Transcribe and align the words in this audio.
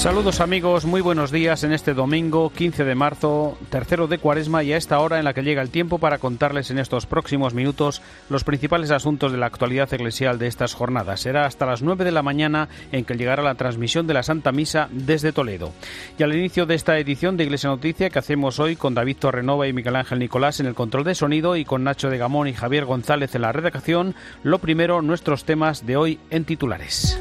Saludos 0.00 0.40
amigos, 0.40 0.86
muy 0.86 1.02
buenos 1.02 1.30
días 1.30 1.62
en 1.62 1.74
este 1.74 1.92
domingo 1.92 2.50
15 2.56 2.84
de 2.84 2.94
marzo, 2.94 3.58
tercero 3.68 4.06
de 4.06 4.16
cuaresma 4.16 4.62
y 4.62 4.72
a 4.72 4.78
esta 4.78 4.98
hora 4.98 5.18
en 5.18 5.26
la 5.26 5.34
que 5.34 5.42
llega 5.42 5.60
el 5.60 5.68
tiempo 5.68 5.98
para 5.98 6.16
contarles 6.16 6.70
en 6.70 6.78
estos 6.78 7.04
próximos 7.04 7.52
minutos 7.52 8.00
los 8.30 8.42
principales 8.42 8.92
asuntos 8.92 9.30
de 9.30 9.36
la 9.36 9.44
actualidad 9.44 9.92
eclesial 9.92 10.38
de 10.38 10.46
estas 10.46 10.72
jornadas. 10.72 11.20
Será 11.20 11.44
hasta 11.44 11.66
las 11.66 11.82
9 11.82 12.06
de 12.06 12.12
la 12.12 12.22
mañana 12.22 12.70
en 12.92 13.04
que 13.04 13.14
llegará 13.14 13.42
la 13.42 13.56
transmisión 13.56 14.06
de 14.06 14.14
la 14.14 14.22
Santa 14.22 14.52
Misa 14.52 14.88
desde 14.90 15.32
Toledo. 15.32 15.70
Y 16.18 16.22
al 16.22 16.34
inicio 16.34 16.64
de 16.64 16.76
esta 16.76 16.98
edición 16.98 17.36
de 17.36 17.44
Iglesia 17.44 17.68
Noticia 17.68 18.08
que 18.08 18.18
hacemos 18.18 18.58
hoy 18.58 18.76
con 18.76 18.94
David 18.94 19.18
Torrenova 19.18 19.68
y 19.68 19.74
Miguel 19.74 19.96
Ángel 19.96 20.20
Nicolás 20.20 20.60
en 20.60 20.66
el 20.66 20.74
control 20.74 21.04
de 21.04 21.14
sonido 21.14 21.56
y 21.56 21.66
con 21.66 21.84
Nacho 21.84 22.08
de 22.08 22.16
Gamón 22.16 22.48
y 22.48 22.54
Javier 22.54 22.86
González 22.86 23.34
en 23.34 23.42
la 23.42 23.52
redacción, 23.52 24.14
lo 24.44 24.60
primero 24.60 25.02
nuestros 25.02 25.44
temas 25.44 25.84
de 25.84 25.98
hoy 25.98 26.18
en 26.30 26.46
titulares. 26.46 27.20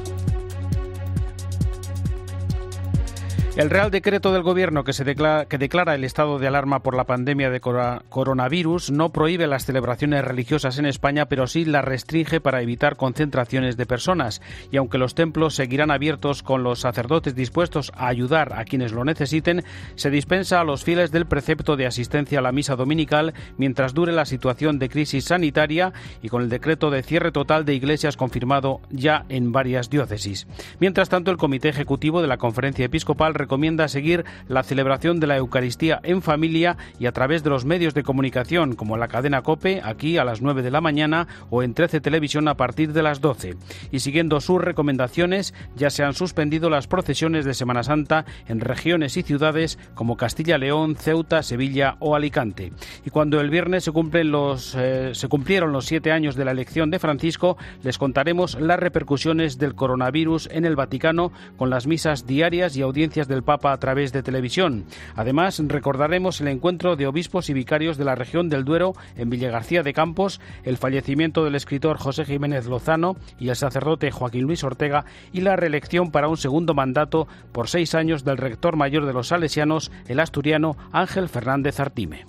El 3.59 3.69
Real 3.69 3.91
Decreto 3.91 4.31
del 4.31 4.41
Gobierno 4.41 4.85
que, 4.85 4.93
se 4.93 5.03
declara, 5.03 5.43
que 5.43 5.57
declara 5.57 5.93
el 5.93 6.05
estado 6.05 6.39
de 6.39 6.47
alarma 6.47 6.79
por 6.79 6.95
la 6.95 7.03
pandemia 7.03 7.49
de 7.49 7.59
coronavirus 7.59 8.89
no 8.89 9.09
prohíbe 9.09 9.47
las 9.47 9.65
celebraciones 9.65 10.23
religiosas 10.23 10.79
en 10.79 10.85
España, 10.85 11.25
pero 11.25 11.45
sí 11.45 11.65
las 11.65 11.83
restringe 11.83 12.39
para 12.39 12.61
evitar 12.61 12.95
concentraciones 12.95 13.75
de 13.75 13.85
personas. 13.85 14.41
Y 14.71 14.77
aunque 14.77 14.97
los 14.97 15.13
templos 15.13 15.55
seguirán 15.55 15.91
abiertos 15.91 16.41
con 16.41 16.63
los 16.63 16.79
sacerdotes 16.79 17.35
dispuestos 17.35 17.91
a 17.97 18.07
ayudar 18.07 18.57
a 18.57 18.63
quienes 18.63 18.93
lo 18.93 19.03
necesiten, 19.03 19.65
se 19.95 20.09
dispensa 20.09 20.61
a 20.61 20.63
los 20.63 20.85
fieles 20.85 21.11
del 21.11 21.25
precepto 21.25 21.75
de 21.75 21.85
asistencia 21.85 22.39
a 22.39 22.41
la 22.41 22.53
misa 22.53 22.77
dominical 22.77 23.33
mientras 23.57 23.93
dure 23.93 24.13
la 24.13 24.23
situación 24.23 24.79
de 24.79 24.87
crisis 24.87 25.25
sanitaria 25.25 25.91
y 26.21 26.29
con 26.29 26.43
el 26.43 26.49
decreto 26.49 26.91
de 26.91 27.03
cierre 27.03 27.33
total 27.33 27.65
de 27.65 27.75
iglesias 27.75 28.15
confirmado 28.15 28.79
ya 28.89 29.25
en 29.27 29.51
varias 29.51 29.89
diócesis. 29.89 30.47
Mientras 30.79 31.09
tanto, 31.09 31.29
el 31.29 31.35
Comité 31.35 31.67
Ejecutivo 31.67 32.21
de 32.21 32.29
la 32.29 32.37
Conferencia 32.37 32.85
Episcopal 32.85 33.33
recomienda 33.49 33.87
seguir 33.87 34.25
la 34.47 34.61
celebración 34.61 35.19
de 35.19 35.25
la 35.25 35.37
Eucaristía 35.37 35.99
en 36.03 36.21
familia 36.21 36.77
y 36.99 37.07
a 37.07 37.11
través 37.13 37.43
de 37.43 37.49
los 37.49 37.65
medios 37.65 37.95
de 37.95 38.03
comunicación 38.03 38.75
como 38.75 38.95
la 38.95 39.07
cadena 39.07 39.41
Cope 39.41 39.81
aquí 39.83 40.19
a 40.19 40.23
las 40.23 40.43
9 40.43 40.61
de 40.61 40.69
la 40.69 40.81
mañana 40.81 41.27
o 41.49 41.63
en 41.63 41.73
13 41.73 41.99
Televisión 41.99 42.47
a 42.47 42.53
partir 42.53 42.93
de 42.93 43.01
las 43.01 43.21
12. 43.21 43.55
Y 43.91 44.01
siguiendo 44.01 44.39
sus 44.39 44.61
recomendaciones 44.61 45.55
ya 45.75 45.89
se 45.89 46.03
han 46.03 46.13
suspendido 46.13 46.69
las 46.69 46.85
procesiones 46.85 47.43
de 47.43 47.55
Semana 47.55 47.81
Santa 47.81 48.23
en 48.47 48.59
regiones 48.59 49.17
y 49.17 49.23
ciudades 49.23 49.79
como 49.95 50.15
Castilla-León, 50.15 50.95
Ceuta, 50.95 51.41
Sevilla 51.41 51.97
o 51.97 52.15
Alicante. 52.15 52.71
Y 53.03 53.09
cuando 53.09 53.41
el 53.41 53.49
viernes 53.49 53.83
se 53.83 53.91
cumplen 53.91 54.29
los 54.29 54.75
eh, 54.75 55.15
se 55.15 55.27
cumplieron 55.27 55.71
los 55.71 55.87
siete 55.87 56.11
años 56.11 56.35
de 56.35 56.45
la 56.45 56.51
elección 56.51 56.91
de 56.91 56.99
Francisco, 56.99 57.57
les 57.81 57.97
contaremos 57.97 58.61
las 58.61 58.79
repercusiones 58.79 59.57
del 59.57 59.73
coronavirus 59.73 60.49
en 60.51 60.65
el 60.65 60.75
Vaticano 60.75 61.31
con 61.57 61.71
las 61.71 61.87
misas 61.87 62.27
diarias 62.27 62.77
y 62.77 62.83
audiencias 62.83 63.27
del 63.29 63.43
Papa 63.43 63.71
a 63.71 63.77
través 63.77 64.11
de 64.11 64.23
televisión. 64.23 64.83
Además, 65.15 65.61
recordaremos 65.65 66.41
el 66.41 66.49
encuentro 66.49 66.97
de 66.97 67.07
obispos 67.07 67.49
y 67.49 67.53
vicarios 67.53 67.97
de 67.97 68.03
la 68.03 68.15
región 68.15 68.49
del 68.49 68.65
Duero 68.65 68.93
en 69.15 69.29
Villagarcía 69.29 69.83
de 69.83 69.93
Campos, 69.93 70.41
el 70.63 70.77
fallecimiento 70.77 71.45
del 71.45 71.55
escritor 71.55 71.97
José 71.97 72.25
Jiménez 72.25 72.65
Lozano 72.65 73.15
y 73.39 73.49
el 73.49 73.55
sacerdote 73.55 74.11
Joaquín 74.11 74.43
Luis 74.43 74.63
Ortega 74.63 75.05
y 75.31 75.41
la 75.41 75.55
reelección 75.55 76.11
para 76.11 76.27
un 76.27 76.37
segundo 76.37 76.73
mandato 76.73 77.27
por 77.51 77.69
seis 77.69 77.95
años 77.95 78.25
del 78.25 78.37
rector 78.37 78.75
mayor 78.75 79.05
de 79.05 79.13
los 79.13 79.27
salesianos, 79.27 79.91
el 80.07 80.19
asturiano 80.19 80.75
Ángel 80.91 81.29
Fernández 81.29 81.79
Artime. 81.79 82.25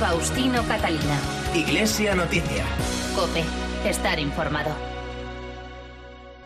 Faustino 0.00 0.62
Catalina. 0.62 1.18
Iglesia 1.54 2.14
Noticia. 2.14 2.64
Cope. 3.16 3.42
Estar 3.84 4.18
informado. 4.18 4.97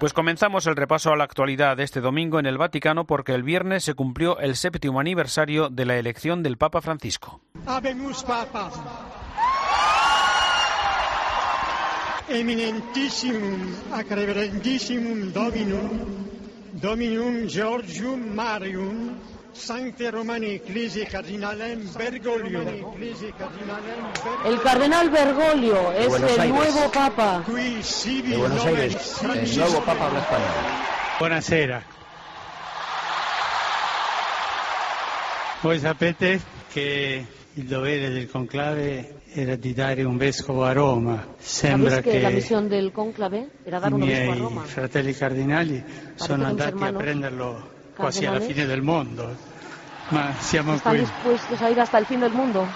Pues 0.03 0.15
comenzamos 0.15 0.67
el 0.67 0.75
repaso 0.75 1.13
a 1.13 1.17
la 1.17 1.23
actualidad 1.23 1.77
de 1.77 1.85
este 1.85 2.01
domingo 2.01 2.41
en 2.41 2.47
el 2.47 2.59
Vaticano 2.59 3.07
porque 3.07 3.35
el 3.35 3.45
viernes 3.45 3.85
se 3.85 3.95
cumplió 3.95 4.37
el 4.41 4.57
séptimo 4.57 4.99
aniversario 4.99 5.69
de 5.69 5.87
la 5.87 5.97
elección 5.97 6.43
del 6.43 6.59
Papa 6.59 6.81
Francisco. 6.81 7.41
Papa. 7.65 8.73
Eminentissimum 12.29 13.75
acreverendissimum 13.93 15.33
Dominum, 15.33 15.89
Dominum 16.73 17.49
Georgium 17.49 18.35
Marium, 18.35 19.15
Sancte 19.53 20.11
Romani 20.11 20.55
Ecclesi 20.55 21.05
Cardinalem 21.05 21.89
Bergoglio. 21.97 22.63
El 24.45 24.61
cardenal 24.61 25.11
Bergoglio 25.11 25.93
es 25.93 26.07
el 26.15 26.25
Aires. 26.25 26.49
nuevo 26.49 26.91
papa. 26.91 27.43
Qui 27.47 27.83
sibi 27.83 28.31
de 28.31 28.37
Buenos 28.39 28.65
Aires, 28.65 29.23
el 29.23 29.57
nuevo 29.59 29.81
Papa 29.85 30.07
habla 30.07 30.19
español. 30.21 30.49
Buonasera. 31.19 31.83
Voi 35.63 35.79
sapete 35.79 36.41
che 36.73 37.25
il 37.55 37.65
dovere 37.65 38.09
del 38.09 38.29
conclave 38.31 39.21
era 39.33 39.55
di 39.55 39.73
dare 39.75 40.03
un 40.03 40.17
vescovo 40.17 40.65
a 40.65 40.73
Roma. 40.73 41.25
Sembra 41.39 41.91
¿Sabes 41.97 42.05
que 42.05 42.21
la 42.21 42.29
che 42.31 42.35
misión 42.35 42.69
del 42.69 42.91
cónclave 42.91 43.49
era 43.65 43.79
dar 43.79 43.91
i 43.91 43.95
un 43.95 44.03
obispo 44.03 44.19
a 44.23 44.25
miei 44.25 44.39
Roma? 44.39 44.63
fratelli 44.63 45.15
cardinali 45.15 45.85
sono 46.17 46.47
che 46.47 46.53
mis 46.53 46.61
andati 46.63 46.83
a 46.85 46.93
prenderlo 46.93 47.72
quasi 47.97 48.27
alla 48.27 48.41
fine 48.41 48.67
del 48.67 48.83
mondo. 48.83 49.37
Ma 50.11 50.35
siamo 50.35 50.75
Están 50.75 50.99
dispuestos 50.99 51.61
a 51.63 51.71
ir 51.71 51.81
hasta 51.81 51.99
el 51.99 52.07
fin 52.07 52.21
del 52.21 52.33
mundo. 52.33 52.67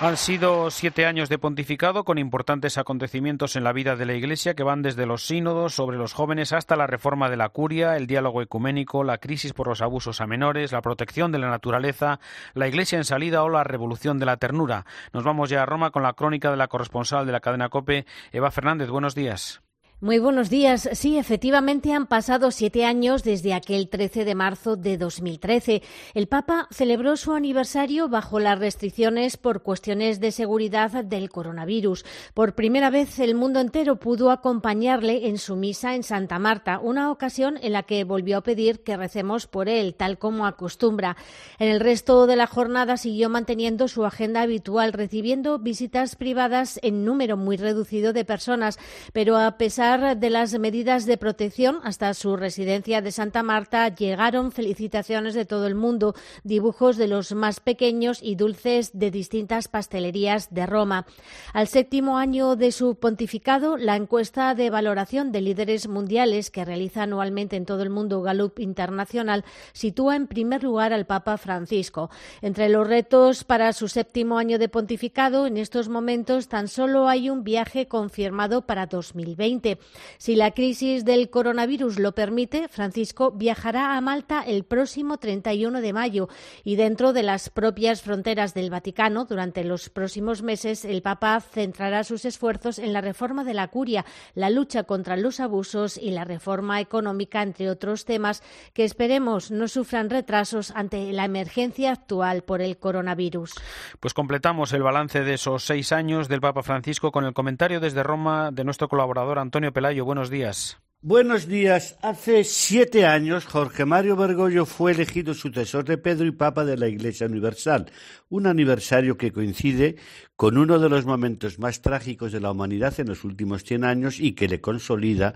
Han 0.00 0.16
sido 0.16 0.68
siete 0.72 1.06
años 1.06 1.28
de 1.28 1.38
pontificado 1.38 2.02
con 2.02 2.18
importantes 2.18 2.76
acontecimientos 2.76 3.54
en 3.54 3.62
la 3.62 3.72
vida 3.72 3.94
de 3.94 4.04
la 4.04 4.14
Iglesia 4.14 4.54
que 4.54 4.64
van 4.64 4.82
desde 4.82 5.06
los 5.06 5.26
sínodos 5.26 5.74
sobre 5.74 5.96
los 5.96 6.12
jóvenes 6.12 6.52
hasta 6.52 6.74
la 6.74 6.88
reforma 6.88 7.30
de 7.30 7.36
la 7.36 7.50
curia, 7.50 7.96
el 7.96 8.08
diálogo 8.08 8.42
ecuménico, 8.42 9.04
la 9.04 9.18
crisis 9.18 9.52
por 9.52 9.68
los 9.68 9.80
abusos 9.80 10.20
a 10.20 10.26
menores, 10.26 10.72
la 10.72 10.82
protección 10.82 11.30
de 11.30 11.38
la 11.38 11.50
naturaleza, 11.50 12.18
la 12.54 12.66
Iglesia 12.66 12.98
en 12.98 13.04
salida 13.04 13.44
o 13.44 13.48
la 13.48 13.62
revolución 13.62 14.18
de 14.18 14.26
la 14.26 14.38
ternura. 14.38 14.86
Nos 15.12 15.22
vamos 15.22 15.50
ya 15.50 15.62
a 15.62 15.66
Roma 15.66 15.92
con 15.92 16.02
la 16.02 16.14
crónica 16.14 16.50
de 16.50 16.56
la 16.56 16.66
corresponsal 16.66 17.24
de 17.24 17.32
la 17.32 17.40
cadena 17.40 17.68
COPE, 17.68 18.04
Eva 18.32 18.50
Fernández. 18.50 18.88
Buenos 18.88 19.14
días. 19.14 19.62
Muy 20.02 20.18
buenos 20.18 20.50
días. 20.50 20.88
Sí, 20.94 21.16
efectivamente 21.16 21.92
han 21.92 22.08
pasado 22.08 22.50
siete 22.50 22.84
años 22.84 23.22
desde 23.22 23.54
aquel 23.54 23.88
13 23.88 24.24
de 24.24 24.34
marzo 24.34 24.74
de 24.74 24.98
2013. 24.98 25.80
El 26.14 26.26
Papa 26.26 26.66
celebró 26.72 27.16
su 27.16 27.34
aniversario 27.34 28.08
bajo 28.08 28.40
las 28.40 28.58
restricciones 28.58 29.36
por 29.36 29.62
cuestiones 29.62 30.18
de 30.18 30.32
seguridad 30.32 31.04
del 31.04 31.30
coronavirus. 31.30 32.04
Por 32.34 32.56
primera 32.56 32.90
vez 32.90 33.20
el 33.20 33.36
mundo 33.36 33.60
entero 33.60 34.00
pudo 34.00 34.32
acompañarle 34.32 35.28
en 35.28 35.38
su 35.38 35.54
misa 35.54 35.94
en 35.94 36.02
Santa 36.02 36.40
Marta, 36.40 36.80
una 36.80 37.12
ocasión 37.12 37.56
en 37.62 37.72
la 37.72 37.84
que 37.84 38.02
volvió 38.02 38.38
a 38.38 38.42
pedir 38.42 38.82
que 38.82 38.96
recemos 38.96 39.46
por 39.46 39.68
él, 39.68 39.94
tal 39.94 40.18
como 40.18 40.46
acostumbra. 40.46 41.16
En 41.60 41.68
el 41.68 41.78
resto 41.78 42.26
de 42.26 42.34
la 42.34 42.48
jornada 42.48 42.96
siguió 42.96 43.28
manteniendo 43.28 43.86
su 43.86 44.04
agenda 44.04 44.42
habitual, 44.42 44.94
recibiendo 44.94 45.60
visitas 45.60 46.16
privadas 46.16 46.80
en 46.82 47.04
número 47.04 47.36
muy 47.36 47.56
reducido 47.56 48.12
de 48.12 48.24
personas, 48.24 48.80
pero 49.12 49.36
a 49.36 49.58
pesar 49.58 49.91
de 49.92 50.30
las 50.30 50.58
medidas 50.58 51.04
de 51.04 51.18
protección 51.18 51.80
hasta 51.82 52.14
su 52.14 52.34
residencia 52.36 53.02
de 53.02 53.12
Santa 53.12 53.42
Marta 53.42 53.94
llegaron 53.94 54.50
felicitaciones 54.50 55.34
de 55.34 55.44
todo 55.44 55.66
el 55.66 55.74
mundo, 55.74 56.14
dibujos 56.44 56.96
de 56.96 57.08
los 57.08 57.34
más 57.34 57.60
pequeños 57.60 58.18
y 58.22 58.36
dulces 58.36 58.98
de 58.98 59.10
distintas 59.10 59.68
pastelerías 59.68 60.54
de 60.54 60.64
Roma. 60.64 61.04
Al 61.52 61.68
séptimo 61.68 62.16
año 62.16 62.56
de 62.56 62.72
su 62.72 62.94
pontificado, 62.94 63.76
la 63.76 63.96
encuesta 63.96 64.54
de 64.54 64.70
valoración 64.70 65.30
de 65.30 65.42
líderes 65.42 65.86
mundiales 65.88 66.50
que 66.50 66.64
realiza 66.64 67.02
anualmente 67.02 67.56
en 67.56 67.66
todo 67.66 67.82
el 67.82 67.90
mundo 67.90 68.22
Gallup 68.22 68.60
Internacional 68.60 69.44
sitúa 69.74 70.16
en 70.16 70.26
primer 70.26 70.62
lugar 70.64 70.94
al 70.94 71.04
Papa 71.04 71.36
Francisco. 71.36 72.08
Entre 72.40 72.70
los 72.70 72.88
retos 72.88 73.44
para 73.44 73.74
su 73.74 73.88
séptimo 73.88 74.38
año 74.38 74.58
de 74.58 74.70
pontificado, 74.70 75.46
en 75.46 75.58
estos 75.58 75.90
momentos 75.90 76.48
tan 76.48 76.68
solo 76.68 77.08
hay 77.08 77.28
un 77.28 77.44
viaje 77.44 77.88
confirmado 77.88 78.62
para 78.62 78.86
2020. 78.86 79.81
Si 80.18 80.36
la 80.36 80.52
crisis 80.52 81.04
del 81.04 81.30
coronavirus 81.30 81.98
lo 81.98 82.12
permite, 82.12 82.68
Francisco 82.68 83.32
viajará 83.32 83.96
a 83.96 84.00
Malta 84.00 84.42
el 84.46 84.64
próximo 84.64 85.18
31 85.18 85.80
de 85.80 85.92
mayo 85.92 86.28
y 86.64 86.76
dentro 86.76 87.12
de 87.12 87.22
las 87.22 87.50
propias 87.50 88.02
fronteras 88.02 88.54
del 88.54 88.70
Vaticano, 88.70 89.24
durante 89.24 89.64
los 89.64 89.90
próximos 89.90 90.42
meses, 90.42 90.84
el 90.84 91.02
Papa 91.02 91.40
centrará 91.40 92.04
sus 92.04 92.24
esfuerzos 92.24 92.78
en 92.78 92.92
la 92.92 93.00
reforma 93.00 93.44
de 93.44 93.54
la 93.54 93.68
curia, 93.68 94.04
la 94.34 94.50
lucha 94.50 94.84
contra 94.84 95.16
los 95.16 95.40
abusos 95.40 95.96
y 95.96 96.10
la 96.10 96.24
reforma 96.24 96.80
económica, 96.80 97.42
entre 97.42 97.70
otros 97.70 98.04
temas 98.04 98.42
que 98.74 98.84
esperemos 98.84 99.50
no 99.50 99.68
sufran 99.68 100.10
retrasos 100.10 100.70
ante 100.72 101.12
la 101.12 101.24
emergencia 101.24 101.92
actual 101.92 102.42
por 102.42 102.60
el 102.60 102.78
coronavirus. 102.78 103.54
Pues 104.00 104.14
completamos 104.14 104.72
el 104.72 104.82
balance 104.82 105.22
de 105.22 105.34
esos 105.34 105.64
seis 105.64 105.92
años 105.92 106.28
del 106.28 106.40
Papa 106.40 106.62
Francisco 106.62 107.12
con 107.12 107.24
el 107.24 107.34
comentario 107.34 107.80
desde 107.80 108.02
Roma 108.02 108.50
de 108.52 108.64
nuestro 108.64 108.88
colaborador 108.88 109.38
Antonio 109.38 109.71
Pelayo. 109.72 110.04
Buenos 110.04 110.30
días. 110.30 110.78
Buenos 111.04 111.48
días. 111.48 111.98
Hace 112.00 112.44
siete 112.44 113.06
años 113.06 113.44
Jorge 113.44 113.84
Mario 113.84 114.14
Bergoglio 114.14 114.66
fue 114.66 114.92
elegido 114.92 115.34
sucesor 115.34 115.84
de 115.84 115.98
Pedro 115.98 116.26
y 116.26 116.30
Papa 116.30 116.64
de 116.64 116.76
la 116.76 116.86
Iglesia 116.86 117.26
Universal, 117.26 117.90
un 118.28 118.46
aniversario 118.46 119.16
que 119.16 119.32
coincide 119.32 119.96
con 120.36 120.56
uno 120.58 120.78
de 120.78 120.88
los 120.88 121.04
momentos 121.04 121.58
más 121.58 121.82
trágicos 121.82 122.30
de 122.30 122.38
la 122.38 122.52
humanidad 122.52 122.94
en 123.00 123.08
los 123.08 123.24
últimos 123.24 123.64
cien 123.64 123.82
años 123.82 124.20
y 124.20 124.34
que 124.34 124.46
le 124.46 124.60
consolida 124.60 125.34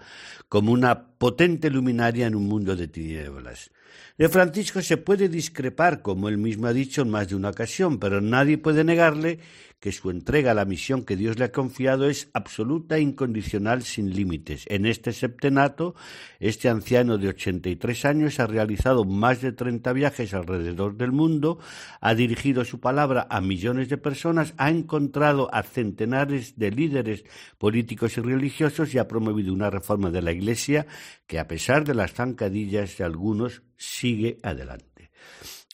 como 0.49 0.71
una 0.71 1.09
potente 1.19 1.69
luminaria 1.69 2.29
en 2.29 2.37
un 2.37 2.47
mundo 2.47 2.77
de 2.77 2.87
tinieblas. 2.87 3.73
De 4.19 4.29
Francisco 4.29 4.81
se 4.83 4.99
puede 4.99 5.29
discrepar, 5.29 6.01
como 6.01 6.29
él 6.29 6.39
mismo 6.39 6.69
ha 6.69 6.73
dicho 6.73 7.03
en 7.03 7.11
más 7.11 7.29
de 7.29 7.35
una 7.35 7.51
ocasión, 7.51 7.99
pero 7.99 8.21
nadie 8.21 8.57
puede 8.57 8.85
negarle 8.85 9.41
que 9.87 9.93
su 9.93 10.11
entrega 10.11 10.51
a 10.51 10.55
la 10.55 10.65
misión 10.65 11.05
que 11.05 11.15
Dios 11.15 11.39
le 11.39 11.45
ha 11.45 11.53
confiado 11.53 12.11
es 12.11 12.29
absoluta 12.33 12.97
e 12.97 13.03
incondicional 13.03 13.85
sin 13.85 14.11
límites. 14.13 14.65
En 14.67 14.85
este 14.85 15.13
septenato, 15.13 15.95
este 16.41 16.69
anciano 16.69 17.19
de 17.19 17.29
83 17.29 18.05
años 18.05 18.41
ha 18.41 18.49
realizado 18.49 19.05
más 19.05 19.43
de 19.43 19.53
30 19.53 19.93
viajes 19.93 20.35
alrededor 20.35 20.97
del 20.97 21.13
mundo, 21.13 21.61
ha 22.01 22.17
dirigido 22.17 22.65
su 22.65 22.81
palabra 22.81 23.29
a 23.31 23.41
millones 23.41 23.89
de 23.89 23.97
personas, 23.97 24.55
ha 24.57 24.71
encontrado 24.71 25.55
a 25.55 25.63
centenares 25.63 26.59
de 26.59 26.73
líderes 26.73 27.25
políticos 27.57 28.19
y 28.19 28.23
religiosos 28.23 28.93
y 28.93 28.99
ha 28.99 29.07
promovido 29.07 29.55
una 29.55 29.71
reforma 29.71 30.11
de 30.11 30.23
la 30.23 30.33
Iglesia 30.33 30.89
que, 31.29 31.39
a 31.39 31.47
pesar 31.47 31.85
de 31.85 31.95
las 31.95 32.13
zancadillas 32.13 32.99
de 32.99 33.05
algunos, 33.05 33.63
sigue 33.77 34.39
adelante. 34.43 35.11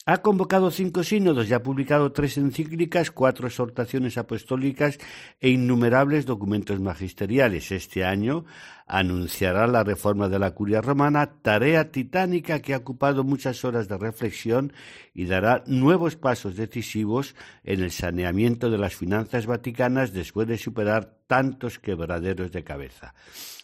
Ha 0.05 0.17
convocado 0.21 0.69
cinco 0.69 1.01
sínodos 1.01 1.49
y 1.49 1.53
ha 1.53 1.63
publicado 1.63 2.11
tres 2.11 2.37
encíclicas, 2.37 3.09
cuatro 3.09 3.47
exhortaciones 3.47 4.17
apostólicas 4.17 4.97
e 5.39 5.47
innumerables 5.49 6.25
documentos 6.25 6.81
magisteriales. 6.81 7.71
Este 7.71 8.03
año 8.03 8.43
anunciará 8.85 9.65
la 9.65 9.85
reforma 9.85 10.27
de 10.27 10.39
la 10.39 10.51
curia 10.51 10.81
romana, 10.81 11.39
tarea 11.41 11.89
titánica 11.89 12.59
que 12.59 12.73
ha 12.73 12.79
ocupado 12.79 13.23
muchas 13.23 13.63
horas 13.63 13.87
de 13.87 13.97
reflexión 13.97 14.73
y 15.13 15.23
dará 15.23 15.63
nuevos 15.67 16.17
pasos 16.17 16.57
decisivos 16.57 17.33
en 17.63 17.81
el 17.81 17.91
saneamiento 17.91 18.69
de 18.69 18.79
las 18.79 18.97
finanzas 18.97 19.45
vaticanas 19.45 20.11
después 20.11 20.49
de 20.49 20.57
superar 20.57 21.15
tantos 21.27 21.79
quebraderos 21.79 22.51
de 22.51 22.65
cabeza. 22.65 23.13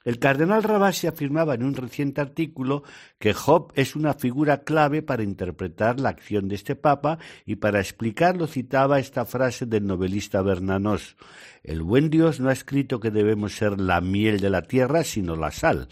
El 0.10 0.18
cardenal 0.18 0.64
Rabasi 0.64 1.06
afirmaba 1.06 1.54
en 1.54 1.62
un 1.62 1.76
reciente 1.76 2.20
artículo 2.20 2.82
que 3.20 3.36
Job 3.36 3.72
es 3.76 3.96
una 3.96 4.16
figura 4.16 4.64
clave 4.64 5.04
para 5.04 5.22
interpretar 5.22 6.00
la 6.00 6.10
acción 6.10 6.48
de 6.48 6.56
este 6.56 6.76
papa 6.76 7.20
y 7.46 7.58
para 7.58 7.80
explicarlo 7.80 8.48
citaba 8.48 8.98
esta 8.98 9.24
frase 9.26 9.68
del 9.68 9.86
novelista 9.86 10.42
Bernanos. 10.42 11.16
El 11.62 11.84
buen 11.84 12.10
Dios 12.10 12.40
no 12.40 12.50
ha 12.50 12.54
escrito 12.54 13.00
que 13.00 13.12
debemos 13.12 13.56
ser 13.56 13.80
la 13.80 14.02
miel 14.02 14.40
de 14.40 14.50
la 14.50 14.64
tierra, 14.64 15.04
sino 15.04 15.36
la 15.36 15.52
sal. 15.52 15.90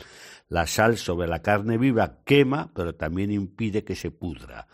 La 0.49 0.65
sal 0.65 0.97
sobre 0.97 1.27
la 1.27 1.43
carne 1.43 1.77
viva 1.77 2.23
quema, 2.25 2.71
pero 2.73 2.95
también 2.95 3.31
impide 3.31 3.83
que 3.83 3.95
se 3.95 4.09
pudra. 4.09 4.67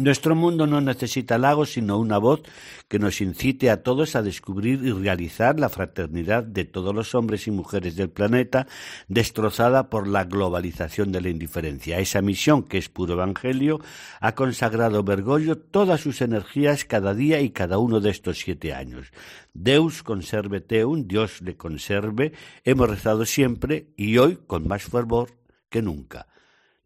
Nuestro 0.00 0.34
mundo 0.34 0.66
no 0.66 0.80
necesita 0.80 1.36
lagos, 1.36 1.74
sino 1.74 1.98
una 1.98 2.16
voz 2.16 2.40
que 2.88 2.98
nos 2.98 3.20
incite 3.20 3.68
a 3.68 3.82
todos 3.82 4.16
a 4.16 4.22
descubrir 4.22 4.80
y 4.82 4.92
realizar 4.92 5.60
la 5.60 5.68
fraternidad 5.68 6.42
de 6.42 6.64
todos 6.64 6.94
los 6.94 7.14
hombres 7.14 7.46
y 7.46 7.50
mujeres 7.50 7.96
del 7.96 8.08
planeta, 8.08 8.66
destrozada 9.08 9.90
por 9.90 10.08
la 10.08 10.24
globalización 10.24 11.12
de 11.12 11.20
la 11.20 11.28
indiferencia. 11.28 11.98
Esa 11.98 12.22
misión, 12.22 12.62
que 12.62 12.78
es 12.78 12.88
puro 12.88 13.12
evangelio, 13.12 13.78
ha 14.20 14.34
consagrado 14.34 15.04
Bergoglio 15.04 15.58
todas 15.58 16.00
sus 16.00 16.22
energías 16.22 16.86
cada 16.86 17.12
día 17.12 17.42
y 17.42 17.50
cada 17.50 17.76
uno 17.76 18.00
de 18.00 18.08
estos 18.08 18.38
siete 18.38 18.72
años. 18.72 19.12
Deus 19.52 20.02
conserve 20.02 20.62
teum, 20.62 21.06
Dios 21.06 21.42
le 21.42 21.58
conserve, 21.58 22.32
hemos 22.64 22.88
rezado 22.88 23.26
siempre 23.26 23.88
y 23.98 24.16
hoy 24.16 24.38
con 24.46 24.66
más 24.66 24.84
fervor 24.84 25.32
que 25.68 25.82
nunca. 25.82 26.26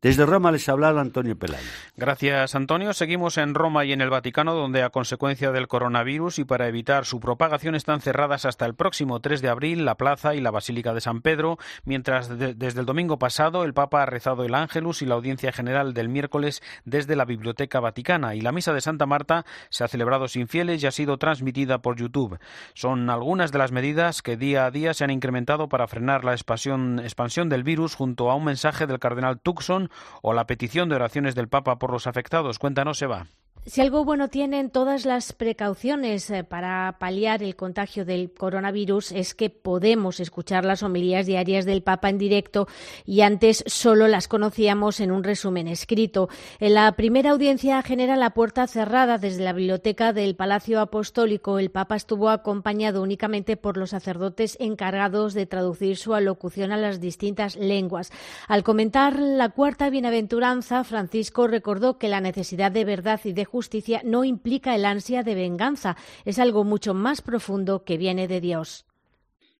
Desde 0.04 0.26
Roma 0.26 0.52
les 0.52 0.68
ha 0.68 0.72
hablado 0.72 1.00
Antonio 1.00 1.34
Pelayo. 1.34 1.64
Gracias, 1.96 2.54
Antonio. 2.54 2.92
Seguimos 2.92 3.38
en 3.38 3.54
Roma 3.54 3.86
y 3.86 3.94
en 3.94 4.02
el 4.02 4.10
Vaticano, 4.10 4.52
donde 4.52 4.82
a 4.82 4.90
consecuencia 4.90 5.50
del 5.50 5.66
coronavirus 5.66 6.40
y 6.40 6.44
para 6.44 6.68
evitar 6.68 7.06
su 7.06 7.20
propagación 7.20 7.74
están 7.74 8.02
cerradas 8.02 8.44
hasta 8.44 8.66
el 8.66 8.74
próximo 8.74 9.20
3 9.20 9.40
de 9.40 9.48
abril 9.48 9.86
la 9.86 9.94
plaza 9.94 10.34
y 10.34 10.42
la 10.42 10.50
Basílica 10.50 10.92
de 10.92 11.00
San 11.00 11.22
Pedro, 11.22 11.56
mientras 11.86 12.38
desde 12.38 12.80
el 12.80 12.84
domingo 12.84 13.18
pasado 13.18 13.64
el 13.64 13.72
Papa 13.72 14.02
ha 14.02 14.06
rezado 14.06 14.44
el 14.44 14.54
Ángelus 14.54 15.00
y 15.00 15.06
la 15.06 15.14
audiencia 15.14 15.52
general 15.52 15.94
del 15.94 16.10
miércoles 16.10 16.62
desde 16.84 17.16
la 17.16 17.24
Biblioteca 17.24 17.80
Vaticana 17.80 18.34
y 18.34 18.42
la 18.42 18.52
Misa 18.52 18.74
de 18.74 18.82
Santa 18.82 19.06
Marta 19.06 19.46
se 19.70 19.84
ha 19.84 19.88
celebrado 19.88 20.28
sin 20.28 20.48
fieles 20.48 20.82
y 20.82 20.86
ha 20.86 20.90
sido 20.90 21.16
transmitida 21.16 21.78
por 21.78 21.96
YouTube. 21.96 22.38
Son 22.74 23.08
algunas 23.08 23.52
de 23.52 23.58
las 23.58 23.72
medidas 23.72 24.20
que 24.20 24.36
día 24.36 24.66
a 24.66 24.70
día 24.70 24.92
se 24.92 25.04
han 25.04 25.10
incrementado 25.10 25.70
para 25.70 25.88
frenar 25.88 26.26
la 26.26 26.32
expansión, 26.32 26.98
expansión 26.98 27.48
del 27.48 27.64
virus 27.64 27.94
junto 27.94 28.30
a 28.30 28.34
un 28.34 28.44
mensaje 28.44 28.86
del 28.86 28.98
cardenal 28.98 29.40
Tucson 29.40 29.88
o 30.22 30.32
la 30.32 30.46
petición 30.46 30.88
de 30.88 30.96
oraciones 30.96 31.34
del 31.34 31.48
Papa 31.48 31.78
por 31.78 31.90
los 31.90 32.06
afectados. 32.06 32.58
Cuéntanos, 32.58 33.00
Eva. 33.02 33.26
Si 33.66 33.80
algo 33.80 34.04
bueno 34.04 34.28
tienen 34.28 34.68
todas 34.68 35.06
las 35.06 35.32
precauciones 35.32 36.28
eh, 36.28 36.44
para 36.44 36.96
paliar 37.00 37.42
el 37.42 37.56
contagio 37.56 38.04
del 38.04 38.30
coronavirus 38.30 39.12
es 39.12 39.34
que 39.34 39.48
podemos 39.48 40.20
escuchar 40.20 40.66
las 40.66 40.82
homilías 40.82 41.24
diarias 41.24 41.64
del 41.64 41.82
Papa 41.82 42.10
en 42.10 42.18
directo 42.18 42.68
y 43.06 43.22
antes 43.22 43.64
solo 43.66 44.06
las 44.06 44.28
conocíamos 44.28 45.00
en 45.00 45.10
un 45.10 45.24
resumen 45.24 45.66
escrito. 45.66 46.28
En 46.60 46.74
la 46.74 46.92
primera 46.92 47.30
audiencia 47.30 47.80
general 47.80 48.20
la 48.20 48.34
puerta 48.34 48.66
cerrada 48.66 49.16
desde 49.16 49.42
la 49.42 49.54
biblioteca 49.54 50.12
del 50.12 50.36
Palacio 50.36 50.78
Apostólico, 50.78 51.58
el 51.58 51.70
Papa 51.70 51.96
estuvo 51.96 52.28
acompañado 52.28 53.00
únicamente 53.00 53.56
por 53.56 53.78
los 53.78 53.90
sacerdotes 53.90 54.58
encargados 54.60 55.32
de 55.32 55.46
traducir 55.46 55.96
su 55.96 56.12
alocución 56.12 56.70
a 56.70 56.76
las 56.76 57.00
distintas 57.00 57.56
lenguas. 57.56 58.12
Al 58.46 58.62
comentar 58.62 59.18
la 59.18 59.48
cuarta 59.48 59.88
bienaventuranza, 59.88 60.84
Francisco 60.84 61.46
recordó 61.48 61.96
que 61.96 62.08
la 62.08 62.20
necesidad 62.20 62.70
de 62.70 62.84
verdad 62.84 63.22
y 63.24 63.32
de 63.32 63.53
justicia 63.54 64.02
no 64.04 64.24
implica 64.24 64.74
el 64.74 64.84
ansia 64.84 65.22
de 65.22 65.36
venganza, 65.36 65.96
es 66.24 66.40
algo 66.40 66.64
mucho 66.64 66.92
más 66.92 67.22
profundo 67.22 67.84
que 67.84 67.96
viene 67.96 68.26
de 68.26 68.40
Dios. 68.40 68.84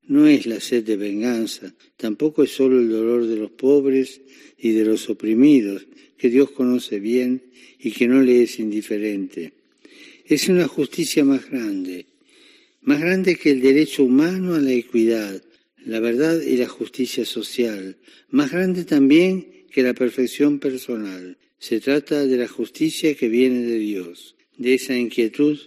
No 0.03 0.27
es 0.27 0.47
la 0.47 0.59
sed 0.59 0.83
de 0.85 0.97
venganza, 0.97 1.73
tampoco 1.97 2.43
es 2.43 2.51
solo 2.51 2.81
el 2.81 2.91
dolor 2.91 3.25
de 3.25 3.37
los 3.37 3.53
pobres 3.53 4.21
y 4.59 4.73
de 4.73 4.85
los 4.85 5.09
oprimidos, 5.09 5.87
que 6.19 6.29
Dios 6.29 6.51
conoce 6.51 6.99
bien 6.99 7.45
y 7.79 7.93
que 7.93 8.09
no 8.09 8.21
le 8.21 8.43
es 8.43 8.59
indiferente. 8.59 9.53
Es 10.25 10.49
una 10.49 10.67
justicia 10.67 11.25
más 11.25 11.49
grande, 11.49 12.07
más 12.81 13.01
grande 13.01 13.37
que 13.37 13.53
el 13.53 13.61
derecho 13.61 14.03
humano 14.03 14.57
a 14.57 14.59
la 14.59 14.73
equidad, 14.73 15.41
la 15.87 16.01
verdad 16.01 16.41
y 16.41 16.57
la 16.57 16.67
justicia 16.67 17.25
social, 17.25 17.97
más 18.29 18.51
grande 18.51 18.85
también 18.85 19.67
que 19.71 19.85
la 19.85 19.95
perfección 19.95 20.59
personal. 20.59 21.39
Se 21.67 21.81
trata 21.81 22.27
de 22.27 22.37
la 22.37 22.47
justicia 22.47 23.15
que 23.15 23.27
viene 23.27 23.63
de 23.63 23.79
Dios, 23.79 24.37
de 24.59 24.75
esa 24.75 24.95
inquietud, 24.97 25.59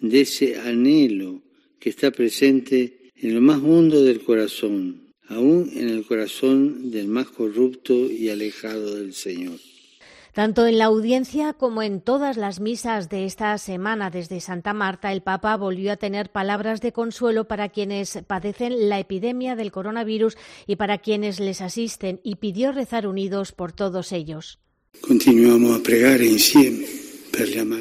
de 0.00 0.20
ese 0.20 0.60
anhelo 0.60 1.42
que 1.80 1.90
está 1.90 2.12
presente 2.12 3.10
en 3.16 3.34
lo 3.34 3.40
más 3.40 3.60
hondo 3.60 4.04
del 4.04 4.22
corazón, 4.22 5.12
aún 5.26 5.72
en 5.74 5.88
el 5.88 6.06
corazón 6.06 6.92
del 6.92 7.08
más 7.08 7.26
corrupto 7.26 7.94
y 7.94 8.28
alejado 8.28 8.94
del 8.94 9.12
Señor. 9.12 9.58
Tanto 10.34 10.68
en 10.68 10.78
la 10.78 10.84
audiencia 10.84 11.52
como 11.52 11.82
en 11.82 12.00
todas 12.00 12.36
las 12.36 12.60
misas 12.60 13.08
de 13.08 13.24
esta 13.24 13.58
semana 13.58 14.10
desde 14.10 14.38
Santa 14.38 14.72
Marta, 14.72 15.10
el 15.10 15.22
Papa 15.22 15.56
volvió 15.56 15.90
a 15.90 15.96
tener 15.96 16.30
palabras 16.30 16.80
de 16.80 16.92
consuelo 16.92 17.48
para 17.48 17.70
quienes 17.70 18.22
padecen 18.24 18.88
la 18.88 19.00
epidemia 19.00 19.56
del 19.56 19.72
coronavirus 19.72 20.36
y 20.68 20.76
para 20.76 20.98
quienes 20.98 21.40
les 21.40 21.60
asisten 21.60 22.20
y 22.22 22.36
pidió 22.36 22.70
rezar 22.70 23.08
unidos 23.08 23.50
por 23.50 23.72
todos 23.72 24.12
ellos. 24.12 24.60
Continuamos 25.00 25.78
a 25.78 25.82
pregar 25.82 26.20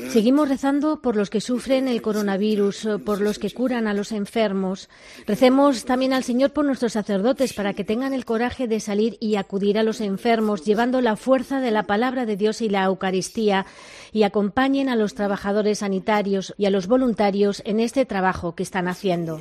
Seguimos 0.10 0.50
rezando 0.50 1.00
por 1.00 1.16
los 1.16 1.30
que 1.30 1.40
sufren 1.40 1.88
el 1.88 2.02
coronavirus, 2.02 2.88
por 3.06 3.22
los 3.22 3.38
que 3.38 3.52
curan 3.52 3.88
a 3.88 3.94
los 3.94 4.12
enfermos. 4.12 4.90
Recemos 5.28 5.86
también 5.86 6.14
al 6.14 6.24
Señor 6.24 6.52
por 6.52 6.66
nuestros 6.66 6.94
sacerdotes 6.94 7.54
para 7.54 7.74
que 7.74 7.84
tengan 7.84 8.14
el 8.14 8.26
coraje 8.26 8.68
de 8.68 8.80
salir 8.80 9.18
y 9.20 9.36
acudir 9.36 9.78
a 9.78 9.84
los 9.84 10.02
enfermos, 10.02 10.66
llevando 10.66 11.02
la 11.02 11.16
fuerza 11.16 11.60
de 11.60 11.72
la 11.72 11.84
palabra 11.84 12.26
de 12.26 12.36
Dios 12.36 12.62
y 12.62 12.70
la 12.70 12.86
Eucaristía, 12.86 13.68
y 14.12 14.24
acompañen 14.24 14.90
a 14.90 14.96
los 14.96 15.14
trabajadores 15.14 15.80
sanitarios 15.80 16.56
y 16.58 16.66
a 16.66 16.72
los 16.72 16.88
voluntarios 16.88 17.62
en 17.66 17.80
este 17.80 18.06
trabajo 18.06 18.56
que 18.56 18.64
están 18.64 18.88
haciendo. 18.88 19.40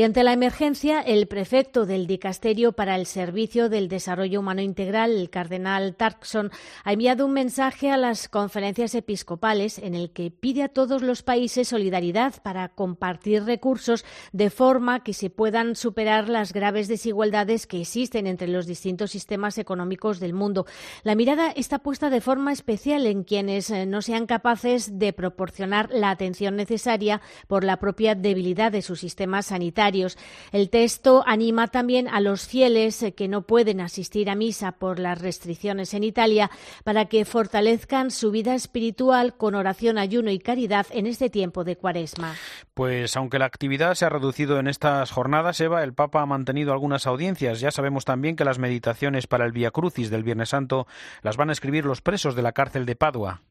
Y 0.00 0.02
ante 0.02 0.24
la 0.24 0.32
emergencia, 0.32 1.02
el 1.02 1.26
prefecto 1.26 1.84
del 1.84 2.06
Dicasterio 2.06 2.72
para 2.72 2.96
el 2.96 3.04
Servicio 3.04 3.68
del 3.68 3.88
Desarrollo 3.88 4.40
Humano 4.40 4.62
Integral, 4.62 5.14
el 5.14 5.28
cardenal 5.28 5.94
Tarkson, 5.94 6.50
ha 6.84 6.94
enviado 6.94 7.26
un 7.26 7.34
mensaje 7.34 7.90
a 7.90 7.98
las 7.98 8.30
conferencias 8.30 8.94
episcopales 8.94 9.76
en 9.76 9.94
el 9.94 10.10
que 10.10 10.30
pide 10.30 10.62
a 10.62 10.70
todos 10.70 11.02
los 11.02 11.22
países 11.22 11.68
solidaridad 11.68 12.42
para 12.42 12.70
compartir 12.70 13.44
recursos 13.44 14.06
de 14.32 14.48
forma 14.48 15.04
que 15.04 15.12
se 15.12 15.28
puedan 15.28 15.76
superar 15.76 16.30
las 16.30 16.54
graves 16.54 16.88
desigualdades 16.88 17.66
que 17.66 17.82
existen 17.82 18.26
entre 18.26 18.48
los 18.48 18.64
distintos 18.64 19.10
sistemas 19.10 19.58
económicos 19.58 20.18
del 20.18 20.32
mundo. 20.32 20.64
La 21.02 21.14
mirada 21.14 21.50
está 21.50 21.78
puesta 21.78 22.08
de 22.08 22.22
forma 22.22 22.52
especial 22.52 23.06
en 23.06 23.22
quienes 23.22 23.68
eh, 23.68 23.84
no 23.84 24.00
sean 24.00 24.24
capaces 24.24 24.98
de 24.98 25.12
proporcionar 25.12 25.90
la 25.92 26.08
atención 26.08 26.56
necesaria 26.56 27.20
por 27.48 27.64
la 27.64 27.76
propia 27.76 28.14
debilidad 28.14 28.72
de 28.72 28.80
su 28.80 28.96
sistema 28.96 29.42
sanitario 29.42 29.89
El 30.52 30.70
texto 30.70 31.24
anima 31.26 31.68
también 31.68 32.08
a 32.08 32.20
los 32.20 32.46
fieles 32.46 33.04
que 33.16 33.28
no 33.28 33.42
pueden 33.42 33.80
asistir 33.80 34.30
a 34.30 34.34
misa 34.34 34.72
por 34.72 34.98
las 34.98 35.20
restricciones 35.20 35.94
en 35.94 36.04
Italia 36.04 36.50
para 36.84 37.06
que 37.06 37.24
fortalezcan 37.24 38.10
su 38.10 38.30
vida 38.30 38.54
espiritual 38.54 39.36
con 39.36 39.54
oración, 39.54 39.98
ayuno 39.98 40.30
y 40.30 40.38
caridad 40.38 40.86
en 40.90 41.06
este 41.06 41.30
tiempo 41.30 41.64
de 41.64 41.76
cuaresma. 41.76 42.34
Pues 42.74 43.16
aunque 43.16 43.38
la 43.38 43.46
actividad 43.46 43.94
se 43.94 44.04
ha 44.04 44.08
reducido 44.08 44.58
en 44.58 44.68
estas 44.68 45.10
jornadas, 45.10 45.60
Eva, 45.60 45.82
el 45.82 45.94
Papa 45.94 46.22
ha 46.22 46.26
mantenido 46.26 46.72
algunas 46.72 47.06
audiencias. 47.06 47.60
Ya 47.60 47.70
sabemos 47.70 48.04
también 48.04 48.36
que 48.36 48.44
las 48.44 48.58
meditaciones 48.58 49.26
para 49.26 49.44
el 49.44 49.52
Via 49.52 49.70
Crucis 49.70 50.10
del 50.10 50.24
Viernes 50.24 50.50
Santo 50.50 50.86
las 51.22 51.36
van 51.36 51.50
a 51.50 51.52
escribir 51.52 51.84
los 51.84 52.00
presos 52.00 52.34
de 52.34 52.42
la 52.42 52.52
cárcel 52.52 52.86
de 52.86 52.96
Padua. 52.96 53.42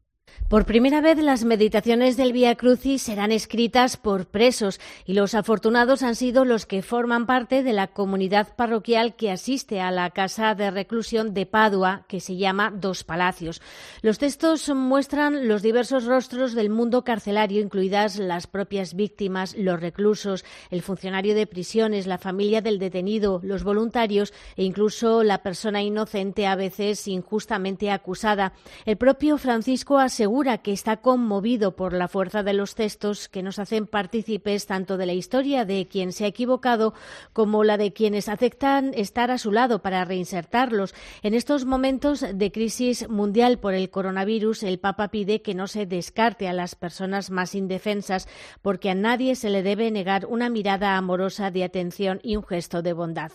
Por 0.50 0.66
primera 0.66 1.00
vez 1.00 1.20
las 1.20 1.46
meditaciones 1.46 2.18
del 2.18 2.34
Vía 2.34 2.56
Crucis 2.56 3.04
serán 3.04 3.32
escritas 3.32 3.98
por 3.98 4.26
presos 4.26 4.80
y 5.06 5.14
los 5.14 5.36
afortunados 5.36 6.02
han 6.02 6.16
sido 6.16 6.44
los 6.44 6.66
que 6.66 6.82
forman 6.82 7.28
parte 7.28 7.62
de 7.62 7.72
la 7.72 7.86
comunidad 7.86 8.56
parroquial 8.56 9.16
que 9.16 9.30
asiste 9.30 9.80
a 9.80 9.92
la 9.92 10.10
casa 10.10 10.56
de 10.56 10.72
reclusión 10.72 11.36
de 11.36 11.46
Padua, 11.46 12.06
que 12.08 12.20
se 12.20 12.36
llama 12.36 12.74
Dos 12.76 13.04
Palacios. 13.04 13.62
Los 14.02 14.18
textos 14.18 14.68
muestran 14.70 15.48
los 15.48 15.62
diversos 15.62 16.06
rostros 16.06 16.56
del 16.56 16.72
mundo 16.72 17.04
carcelario, 17.04 17.62
incluidas 17.62 18.18
las 18.18 18.48
propias 18.48 18.96
víctimas, 18.96 19.56
los 19.56 19.80
reclusos, 19.80 20.46
el 20.72 20.82
funcionario 20.82 21.36
de 21.36 21.46
prisiones, 21.46 22.08
la 22.08 22.18
familia 22.18 22.62
del 22.62 22.80
detenido, 22.80 23.40
los 23.44 23.64
voluntarios 23.64 24.34
e 24.58 24.64
incluso 24.64 25.22
la 25.22 25.44
persona 25.44 25.84
inocente 25.84 26.48
a 26.48 26.56
veces 26.56 27.08
injustamente 27.08 27.92
acusada. 27.92 28.54
El 28.86 28.98
propio 28.98 29.38
Francisco 29.38 30.00
asegura 30.20 30.58
que 30.58 30.74
está 30.74 30.98
conmovido 30.98 31.78
por 31.78 31.94
la 31.94 32.10
fuerza 32.10 32.44
de 32.44 32.52
los 32.52 32.76
textos 32.76 33.30
que 33.30 33.42
nos 33.42 33.58
hacen 33.58 33.88
partícipes 33.88 34.66
tanto 34.66 34.98
de 34.98 35.06
la 35.06 35.14
historia 35.14 35.64
de 35.64 35.88
quien 35.88 36.12
se 36.12 36.26
ha 36.26 36.28
equivocado 36.28 36.94
como 37.32 37.64
la 37.64 37.78
de 37.78 37.94
quienes 37.94 38.28
aceptan 38.28 38.92
estar 38.96 39.32
a 39.32 39.38
su 39.38 39.54
lado 39.54 39.82
para 39.82 40.04
reinsertarlos. 40.04 40.94
En 41.24 41.34
estos 41.34 41.64
momentos 41.64 42.26
de 42.34 42.52
crisis 42.52 43.08
mundial 43.08 43.60
por 43.60 43.74
el 43.74 43.90
coronavirus, 43.90 44.64
el 44.64 44.78
Papa 44.78 45.08
pide 45.08 45.42
que 45.42 45.56
no 45.56 45.68
se 45.68 45.86
descarte 45.86 46.50
a 46.50 46.54
las 46.54 46.76
personas 46.76 47.32
más 47.32 47.56
indefensas 47.56 48.28
porque 48.62 48.90
a 48.90 48.96
nadie 48.96 49.36
se 49.36 49.50
le 49.50 49.64
debe 49.64 49.90
negar 49.90 50.26
una 50.26 50.50
mirada 50.50 50.98
amorosa 50.98 51.50
de 51.50 51.64
atención 51.64 52.20
y 52.24 52.36
un 52.36 52.44
gesto 52.44 52.82
de 52.82 52.92
bondad. 52.92 53.32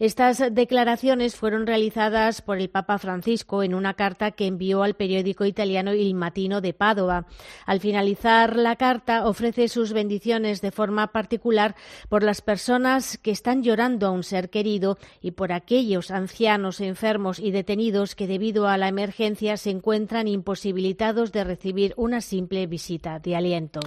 Estas 0.00 0.42
declaraciones 0.52 1.36
fueron 1.36 1.68
realizadas 1.68 2.42
por 2.42 2.58
el 2.58 2.68
Papa 2.68 2.98
Francisco 2.98 3.62
en 3.62 3.74
una 3.74 3.94
carta 3.94 4.32
que 4.32 4.46
envió 4.46 4.82
al 4.82 4.94
periódico 4.94 5.44
italiano 5.44 5.94
Il 5.94 6.13
Matino 6.14 6.60
de 6.60 6.72
Padova. 6.72 7.26
Al 7.66 7.80
finalizar 7.80 8.56
la 8.56 8.76
carta, 8.76 9.26
ofrece 9.26 9.68
sus 9.68 9.92
bendiciones 9.92 10.60
de 10.60 10.70
forma 10.70 11.08
particular 11.08 11.74
por 12.08 12.22
las 12.22 12.40
personas 12.40 13.18
que 13.18 13.30
están 13.30 13.62
llorando 13.62 14.06
a 14.06 14.10
un 14.10 14.22
ser 14.22 14.50
querido 14.50 14.98
y 15.20 15.32
por 15.32 15.52
aquellos 15.52 16.10
ancianos, 16.10 16.80
enfermos 16.80 17.38
y 17.38 17.50
detenidos 17.50 18.14
que 18.14 18.26
debido 18.26 18.68
a 18.68 18.78
la 18.78 18.88
emergencia 18.88 19.56
se 19.56 19.70
encuentran 19.70 20.28
imposibilitados 20.28 21.32
de 21.32 21.44
recibir 21.44 21.94
una 21.96 22.20
simple 22.20 22.66
visita 22.66 23.18
de 23.18 23.36
aliento. 23.36 23.80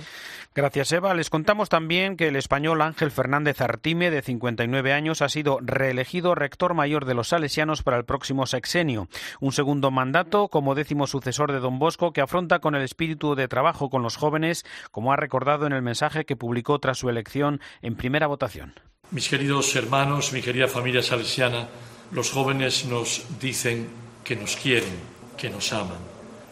Gracias, 0.53 0.91
Eva. 0.91 1.13
Les 1.13 1.29
contamos 1.29 1.69
también 1.69 2.17
que 2.17 2.27
el 2.27 2.35
español 2.35 2.81
Ángel 2.81 3.11
Fernández 3.11 3.61
Artime, 3.61 4.09
de 4.09 4.21
59 4.21 4.93
años, 4.93 5.21
ha 5.21 5.29
sido 5.29 5.59
elegido 5.59 6.35
rector 6.35 6.73
mayor 6.73 7.05
de 7.05 7.13
los 7.13 7.29
salesianos 7.29 7.83
para 7.83 7.97
el 7.97 8.05
próximo 8.05 8.45
sexenio. 8.45 9.07
Un 9.39 9.51
segundo 9.51 9.91
mandato 9.91 10.47
como 10.47 10.75
décimo 10.75 11.07
sucesor 11.07 11.51
de 11.51 11.59
don 11.59 11.79
Bosco 11.79 12.11
que 12.17 12.21
afronta 12.21 12.57
con 12.57 12.73
el 12.73 12.81
espíritu 12.81 13.35
de 13.35 13.47
trabajo 13.47 13.91
con 13.91 14.01
los 14.01 14.15
jóvenes, 14.15 14.65
como 14.89 15.13
ha 15.13 15.17
recordado 15.17 15.67
en 15.67 15.71
el 15.71 15.83
mensaje 15.83 16.25
que 16.25 16.35
publicó 16.35 16.79
tras 16.79 16.97
su 16.97 17.09
elección 17.09 17.61
en 17.83 17.95
primera 17.95 18.25
votación. 18.25 18.73
Mis 19.11 19.29
queridos 19.29 19.75
hermanos, 19.75 20.33
mi 20.33 20.41
querida 20.41 20.67
familia 20.67 21.03
salesiana, 21.03 21.67
los 22.11 22.31
jóvenes 22.31 22.85
nos 22.85 23.23
dicen 23.39 23.87
que 24.23 24.35
nos 24.35 24.55
quieren, 24.55 24.97
que 25.37 25.51
nos 25.51 25.71
aman 25.73 25.99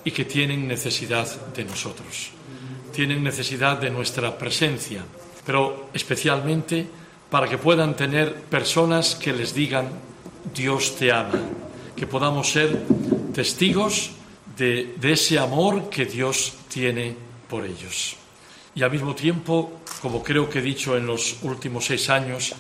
y 0.04 0.12
que 0.12 0.26
tienen 0.26 0.68
necesidad 0.68 1.26
de 1.56 1.66
nosotros. 1.66 2.30
Tienen 2.94 3.24
necesidad 3.24 3.80
de 3.80 3.90
nuestra 3.90 4.38
presencia, 4.38 5.04
pero 5.48 5.90
especialmente 5.96 6.86
para 7.32 7.48
que 7.48 7.58
puedan 7.58 7.96
tener 7.96 8.36
personas 8.36 9.16
que 9.16 9.34
les 9.34 9.56
digan 9.56 9.90
Dios 10.54 10.96
te 10.96 11.12
ama, 11.12 11.42
que 11.96 12.06
podamos 12.06 12.52
ser 12.52 12.86
testigos 13.34 14.12
de, 14.58 14.96
ese 15.02 15.40
amor 15.40 15.90
que 15.90 16.06
Dios 16.06 16.54
tiene 16.70 17.16
por 17.50 17.66
ellos. 17.66 18.16
Y 18.74 18.84
al 18.84 18.92
mismo 18.92 19.16
tiempo, 19.16 19.82
como 20.02 20.24
creo 20.24 20.50
que 20.50 20.60
he 20.60 20.62
dicho 20.62 20.98
en 20.98 21.06
los 21.06 21.38
últimos 21.44 21.86
seis 21.86 22.10
años 22.10 22.54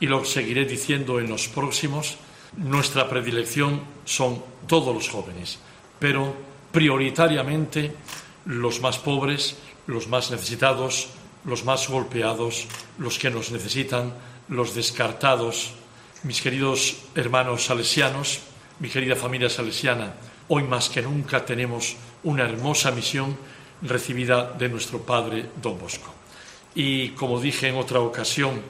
y 0.00 0.06
lo 0.06 0.24
seguiré 0.24 0.64
diciendo 0.64 1.20
en 1.20 1.28
los 1.28 1.48
próximos, 1.48 2.16
nuestra 2.56 3.08
predilección 3.08 3.80
son 4.04 4.42
todos 4.66 4.94
los 4.94 5.08
jóvenes, 5.08 5.58
pero 5.98 6.34
prioritariamente 6.70 7.94
los 8.44 8.80
más 8.80 8.98
pobres, 8.98 9.56
los 9.86 10.08
más 10.08 10.30
necesitados, 10.30 11.08
los 11.44 11.64
más 11.64 11.88
golpeados, 11.88 12.66
los 12.98 13.18
que 13.18 13.30
nos 13.30 13.50
necesitan, 13.50 14.12
los 14.48 14.74
descartados. 14.74 15.72
Mis 16.24 16.40
queridos 16.40 16.98
hermanos 17.14 17.64
salesianos, 17.64 18.40
mi 18.80 18.88
querida 18.88 19.16
familia 19.16 19.48
salesiana, 19.48 20.14
hoy 20.54 20.64
más 20.64 20.90
que 20.90 21.00
nunca 21.00 21.46
tenemos 21.46 21.96
una 22.24 22.44
hermosa 22.44 22.90
misión 22.90 23.34
recibida 23.80 24.52
de 24.52 24.68
nuestro 24.68 25.00
Padre 25.00 25.46
Don 25.62 25.78
Bosco. 25.78 26.12
Y 26.74 27.08
como 27.10 27.40
dije 27.40 27.68
en 27.68 27.76
otra 27.76 28.00
ocasión, 28.00 28.60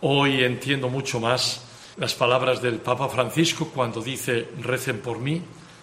hoy 0.00 0.42
entiendo 0.42 0.88
mucho 0.88 1.20
más 1.20 1.62
las 1.98 2.14
palabras 2.14 2.62
del 2.62 2.76
Papa 2.76 3.10
Francisco 3.10 3.68
cuando 3.68 4.00
dice 4.00 4.48
recen 4.62 5.00
por 5.00 5.18
mí, 5.18 5.42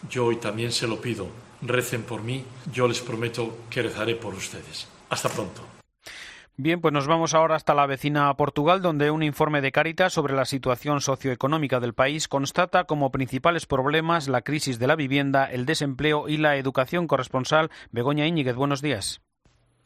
yo 0.09 0.25
hoy 0.25 0.37
también 0.37 0.71
se 0.71 0.87
lo 0.87 0.99
pido, 0.99 1.27
recen 1.61 2.01
por 2.01 2.23
mí, 2.23 2.43
yo 2.73 2.87
les 2.87 3.01
prometo 3.01 3.59
que 3.69 3.83
rezaré 3.83 4.15
por 4.15 4.33
ustedes. 4.33 4.87
Hasta 5.11 5.29
pronto. 5.29 5.72
Bien, 6.55 6.81
pues 6.81 6.93
nos 6.93 7.07
vamos 7.07 7.33
ahora 7.33 7.55
hasta 7.55 7.73
la 7.73 7.87
vecina 7.87 8.31
Portugal, 8.37 8.83
donde 8.83 9.09
un 9.09 9.23
informe 9.23 9.59
de 9.59 9.71
Cáritas 9.71 10.13
sobre 10.13 10.35
la 10.35 10.45
situación 10.45 11.01
socioeconómica 11.01 11.79
del 11.79 11.95
país 11.95 12.27
constata 12.27 12.83
como 12.83 13.09
principales 13.09 13.65
problemas 13.65 14.27
la 14.27 14.43
crisis 14.43 14.77
de 14.77 14.85
la 14.85 14.95
vivienda, 14.95 15.45
el 15.45 15.65
desempleo 15.65 16.29
y 16.29 16.37
la 16.37 16.55
educación 16.57 17.07
corresponsal. 17.07 17.71
Begoña 17.91 18.27
Íñiguez, 18.27 18.55
buenos 18.55 18.83
días. 18.83 19.22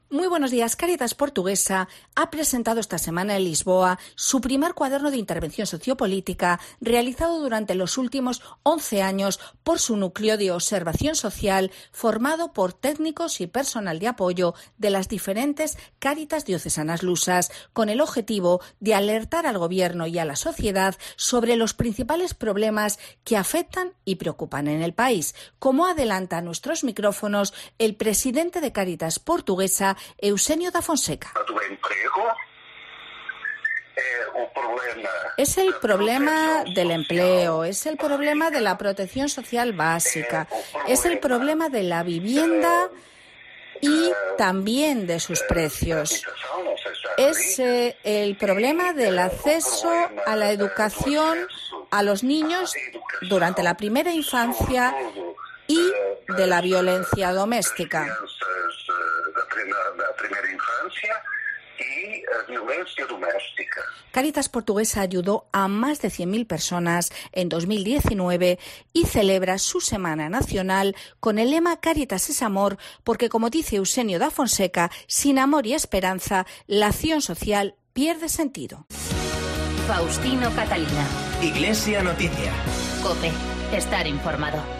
Muy 0.10 0.28
buenos 0.28 0.52
días. 0.52 0.78
Caritas 0.78 1.16
Portuguesa 1.16 1.90
ha 2.16 2.30
presentado 2.30 2.80
esta 2.80 2.98
semana 2.98 3.36
en 3.36 3.44
Lisboa 3.44 4.00
su 4.16 4.40
primer 4.40 4.74
cuaderno 4.74 5.12
de 5.12 5.18
intervención 5.18 5.68
sociopolítica 5.68 6.62
realizado 6.80 7.42
durante 7.42 7.76
los 7.76 7.98
últimos 7.98 8.42
11 8.64 9.02
años 9.02 9.38
por 9.66 9.80
su 9.80 9.98
núcleo 9.98 10.38
de 10.38 10.52
observación 10.52 11.16
social 11.16 11.72
formado 11.92 12.54
por 12.54 12.72
técnicos 12.72 13.42
y 13.42 13.48
personal 13.48 14.00
de 14.00 14.08
apoyo 14.08 14.54
de 14.78 14.92
las 14.92 15.10
diferentes 15.10 15.78
Cáritas 16.00 16.46
diocesanas 16.46 17.04
lusas 17.04 17.52
con 17.74 17.90
el 17.90 18.00
objetivo 18.00 18.62
de 18.80 18.96
alertar 18.96 19.46
al 19.46 19.58
gobierno 19.58 20.08
y 20.08 20.20
a 20.20 20.26
la 20.26 20.38
sociedad 20.38 20.96
sobre 21.18 21.58
los 21.58 21.74
principales 21.74 22.34
problemas 22.34 22.98
que 23.26 23.36
afectan 23.36 23.92
y 24.06 24.16
preocupan 24.16 24.70
en 24.70 24.84
el 24.84 24.94
país, 24.94 25.36
como 25.60 25.86
adelanta 25.86 26.38
a 26.38 26.42
nuestros 26.42 26.86
micrófonos 26.86 27.54
el 27.78 27.98
presidente 27.98 28.62
de 28.62 28.72
Cáritas 28.72 29.20
Portuguesa 29.20 29.97
Eusenio 30.18 30.72
da 30.72 30.82
Fonseca. 30.82 31.32
Es 35.38 35.58
el 35.58 35.74
problema 35.76 36.64
del 36.74 36.92
empleo, 36.92 37.64
es 37.64 37.86
el 37.86 37.98
problema 37.98 38.52
de 38.52 38.62
la 38.62 38.78
protección 38.78 39.30
social 39.30 39.74
básica, 39.74 40.48
es 40.88 41.06
el 41.06 41.20
problema. 41.20 41.70
de 41.70 41.84
la 41.84 42.04
vivienda 42.04 42.90
y 43.82 44.12
también 44.38 45.08
de 45.08 45.20
sus 45.20 45.42
precios. 45.44 46.24
Es 47.18 47.60
eh, 47.60 47.98
el 48.04 48.38
problema 48.38 48.94
del 48.94 49.20
acceso 49.20 49.92
a 50.26 50.36
la 50.36 50.52
educación 50.52 51.48
a 51.90 52.04
los 52.04 52.24
niños 52.24 52.74
durante 53.22 53.64
la 53.64 53.76
primera 53.76 54.12
infancia 54.12 54.96
y 55.68 55.80
de 56.38 56.48
la 56.48 56.62
violencia 56.62 57.32
doméstica 57.34 58.18
primera 60.18 60.52
infancia 60.52 61.24
y 61.98 62.52
violencia 62.52 63.06
doméstica. 63.06 63.82
Caritas 64.12 64.50
Portuguesa 64.50 65.02
ayudó 65.02 65.48
a 65.52 65.68
más 65.68 66.02
de 66.02 66.10
100.000 66.10 66.48
personas 66.48 67.12
en 67.32 67.50
2019 67.50 68.60
y 68.94 69.06
celebra 69.06 69.58
su 69.58 69.82
Semana 69.82 70.30
Nacional 70.30 70.96
con 71.20 71.40
el 71.40 71.52
lema 71.52 71.80
Caritas 71.80 72.30
es 72.30 72.42
amor, 72.42 72.78
porque 73.04 73.30
como 73.30 73.50
dice 73.50 73.78
Eusenio 73.78 74.20
da 74.20 74.32
Fonseca, 74.32 74.92
sin 75.08 75.40
amor 75.40 75.66
y 75.68 75.74
esperanza, 75.74 76.46
la 76.68 76.88
acción 76.88 77.22
social 77.22 77.76
pierde 77.94 78.30
sentido. 78.30 78.86
Faustino 79.88 80.54
Catalina. 80.54 81.08
Iglesia 81.42 82.04
Noticia. 82.04 82.54
Cope. 83.02 83.32
Estar 83.72 84.08
informado. 84.08 84.77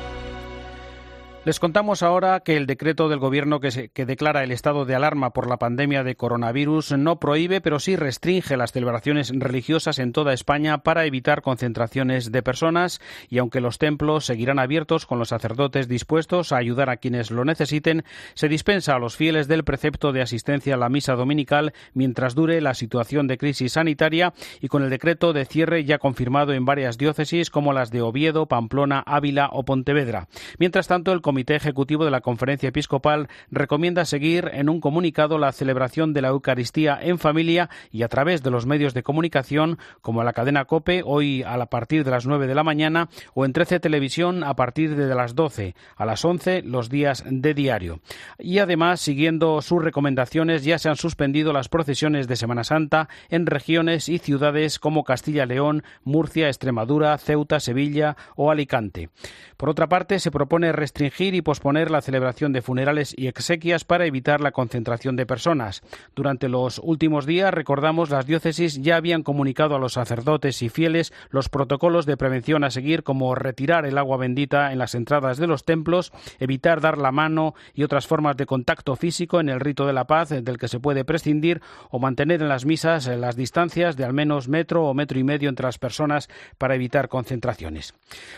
Les 1.48 1.62
contamos 1.62 2.04
ahora 2.04 2.42
que 2.42 2.58
el 2.58 2.66
decreto 2.66 3.08
del 3.08 3.20
Gobierno 3.20 3.62
que, 3.62 3.90
que, 3.94 4.06
declara 4.06 4.44
el 4.44 4.52
estado 4.52 4.84
de 4.84 4.96
alarma 4.96 5.30
por 5.30 5.48
la 5.48 5.56
pandemia 5.56 6.04
de 6.04 6.18
coronavirus 6.18 6.98
no 6.98 7.22
prohíbe, 7.22 7.62
pero 7.62 7.80
sí 7.80 7.96
restringe 7.96 8.58
las 8.58 8.74
celebraciones 8.74 9.32
religiosas 9.34 10.00
en 10.00 10.12
toda 10.12 10.34
España 10.34 10.80
para 10.80 11.06
evitar 11.06 11.42
concentraciones 11.42 12.34
de 12.34 12.44
personas 12.44 13.00
y 13.30 13.38
aunque 13.38 13.62
los 13.62 13.78
templos 13.78 14.26
seguirán 14.26 14.60
abiertos 14.60 15.06
con 15.06 15.20
los 15.20 15.30
sacerdotes 15.30 15.88
dispuestos 15.88 16.52
a 16.52 16.58
ayudar 16.58 16.90
a 16.90 16.98
quienes 16.98 17.32
lo 17.32 17.46
necesiten, 17.46 18.04
se 18.34 18.50
dispensa 18.50 18.96
a 18.96 19.00
los 19.00 19.16
fieles 19.16 19.48
del 19.48 19.64
precepto 19.64 20.12
de 20.12 20.24
asistencia 20.24 20.74
a 20.74 20.78
la 20.78 20.90
misa 20.90 21.16
dominical 21.16 21.72
mientras 21.94 22.36
dure 22.36 22.60
la 22.60 22.74
situación 22.74 23.26
de 23.28 23.38
crisis 23.38 23.72
sanitaria 23.72 24.34
y 24.60 24.68
con 24.68 24.84
el 24.84 24.90
decreto 24.90 25.32
de 25.32 25.46
cierre 25.46 25.86
ya 25.86 25.98
confirmado 25.98 26.52
en 26.52 26.66
varias 26.66 26.98
diócesis 26.98 27.50
como 27.50 27.72
las 27.72 27.90
de 27.90 28.02
Oviedo, 28.02 28.48
Pamplona, 28.48 29.00
Ávila 29.00 29.48
o 29.54 29.64
Pontevedra. 29.64 30.28
Mientras 30.60 30.90
tanto, 30.90 31.14
el 31.14 31.22
Comité 31.38 31.54
Ejecutivo 31.54 32.04
de 32.04 32.10
la 32.10 32.22
Conferencia 32.22 32.70
Episcopal 32.70 33.28
recomienda 33.52 34.06
seguir 34.06 34.50
en 34.54 34.70
un 34.70 34.82
comunicado 34.82 35.38
la 35.38 35.52
celebración 35.52 36.12
de 36.12 36.24
la 36.24 36.30
Eucaristía 36.30 36.98
en 37.00 37.20
familia 37.20 37.70
y 37.92 38.02
a 38.02 38.08
través 38.08 38.42
de 38.42 38.50
los 38.50 38.66
medios 38.66 38.96
de 38.96 39.04
comunicación 39.04 39.78
como 40.02 40.24
la 40.24 40.34
cadena 40.34 40.66
COPE 40.66 41.04
hoy 41.06 41.44
a 41.44 41.64
partir 41.68 42.04
de 42.04 42.10
las 42.10 42.26
9 42.26 42.48
de 42.48 42.56
la 42.56 42.64
mañana 42.64 43.10
o 43.36 43.46
en 43.46 43.54
13 43.54 43.80
Televisión 43.80 44.44
a 44.44 44.56
partir 44.56 44.96
de 44.96 45.14
las 45.14 45.36
12 45.36 45.76
a 45.96 46.06
las 46.08 46.26
11 46.26 46.64
los 46.64 46.90
días 46.90 47.24
de 47.30 47.54
diario. 47.54 48.00
Y 48.40 48.58
además, 48.58 49.00
siguiendo 49.00 49.62
sus 49.62 49.84
recomendaciones, 49.84 50.64
ya 50.64 50.80
se 50.80 50.90
han 50.90 50.96
suspendido 50.96 51.54
las 51.54 51.70
procesiones 51.70 52.28
de 52.28 52.36
Semana 52.36 52.64
Santa 52.64 53.10
en 53.30 53.46
regiones 53.46 54.10
y 54.10 54.18
ciudades 54.18 54.80
como 54.80 55.04
Castilla-León, 55.04 55.84
Murcia, 56.04 56.48
Extremadura, 56.48 57.16
Ceuta, 57.20 57.60
Sevilla 57.60 58.18
o 58.36 58.50
Alicante. 58.50 59.10
Por 59.56 59.70
otra 59.70 59.88
parte, 59.88 60.18
se 60.18 60.32
propone 60.32 60.72
restringir 60.72 61.27
y 61.36 61.42
posponer 61.42 61.92
la 61.92 62.02
celebración 62.02 62.54
de 62.54 62.62
funerales 62.62 63.14
y 63.18 63.28
exequias 63.28 63.84
para 63.84 64.06
evitar 64.06 64.42
la 64.42 64.52
concentración 64.52 65.16
de 65.16 65.26
personas. 65.26 65.82
Durante 66.16 66.50
los 66.50 66.80
últimos 66.84 67.26
días, 67.26 67.54
recordamos, 67.54 68.10
las 68.10 68.26
diócesis 68.26 68.82
ya 68.82 68.96
habían 68.96 69.24
comunicado 69.24 69.76
a 69.76 69.80
los 69.80 69.94
sacerdotes 69.94 70.62
y 70.62 70.70
fieles 70.70 71.14
los 71.30 71.50
protocolos 71.50 72.06
de 72.06 72.18
prevención 72.18 72.64
a 72.64 72.72
seguir, 72.72 73.04
como 73.04 73.36
retirar 73.36 73.86
el 73.86 73.98
agua 73.98 74.18
bendita 74.18 74.72
en 74.72 74.80
las 74.80 74.96
entradas 74.96 75.38
de 75.38 75.48
los 75.48 75.64
templos, 75.64 76.12
evitar 76.40 76.82
dar 76.82 76.98
la 76.98 77.12
mano 77.12 77.54
y 77.74 77.84
otras 77.84 78.08
formas 78.08 78.38
de 78.38 78.46
contacto 78.46 78.96
físico 78.96 79.40
en 79.40 79.50
el 79.50 79.60
rito 79.60 79.86
de 79.86 79.94
la 79.94 80.08
paz 80.08 80.30
del 80.30 80.58
que 80.58 80.68
se 80.68 80.80
puede 80.80 81.06
prescindir 81.06 81.62
o 81.90 82.00
mantener 82.00 82.42
en 82.42 82.50
las 82.50 82.66
misas 82.66 83.08
las 83.08 83.36
distancias 83.36 83.96
de 83.98 84.06
al 84.06 84.14
menos 84.14 84.48
metro 84.48 84.86
o 84.86 84.94
metro 84.94 85.20
y 85.20 85.24
medio 85.24 85.50
entre 85.50 85.66
las 85.66 85.78
personas 85.78 86.30
para 86.58 86.76
evitar 86.76 87.10
concentraciones. 87.10 87.94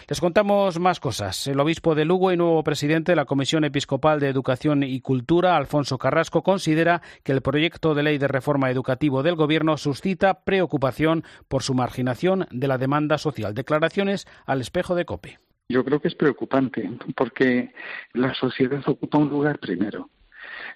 Les 0.08 0.20
contamos 0.20 0.80
más 0.80 1.00
cosas. 1.00 1.48
El 1.48 1.60
obispo 1.60 1.96
de 1.96 2.06
Lugo 2.06 2.32
y 2.32 2.38
nuevo 2.38 2.64
presidente 2.70 2.90
presidente 2.90 3.12
de 3.12 3.16
la 3.16 3.26
Comisión 3.26 3.64
Episcopal 3.64 4.20
de 4.20 4.30
Educación 4.30 4.84
y 4.84 5.02
Cultura, 5.02 5.58
Alfonso 5.58 5.98
Carrasco, 5.98 6.44
considera 6.44 7.02
que 7.24 7.32
el 7.32 7.42
proyecto 7.42 7.96
de 7.96 8.04
ley 8.04 8.20
de 8.20 8.28
reforma 8.28 8.70
educativo 8.70 9.24
del 9.24 9.34
Gobierno 9.34 9.76
suscita 9.76 10.44
preocupación 10.44 11.24
por 11.48 11.64
su 11.64 11.74
marginación 11.74 12.46
de 12.52 12.68
la 12.68 12.78
demanda 12.78 13.18
social. 13.18 13.56
Declaraciones 13.56 14.28
al 14.46 14.62
espejo 14.62 14.94
de 14.94 15.06
COPE. 15.06 15.40
Yo 15.68 15.84
creo 15.84 16.00
que 16.00 16.10
es 16.10 16.16
preocupante 16.16 16.88
porque 17.16 17.74
la 18.14 18.36
sociedad 18.36 18.84
ocupa 18.86 19.18
un 19.18 19.30
lugar 19.30 19.58
primero. 19.58 20.12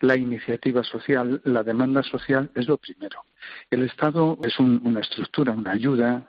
La 0.01 0.17
iniciativa 0.17 0.83
social, 0.83 1.41
la 1.45 1.61
demanda 1.61 2.01
social 2.01 2.49
es 2.55 2.67
lo 2.67 2.77
primero. 2.77 3.21
El 3.69 3.83
Estado 3.83 4.37
es 4.43 4.59
una 4.59 4.99
estructura, 4.99 5.53
una 5.53 5.71
ayuda, 5.71 6.27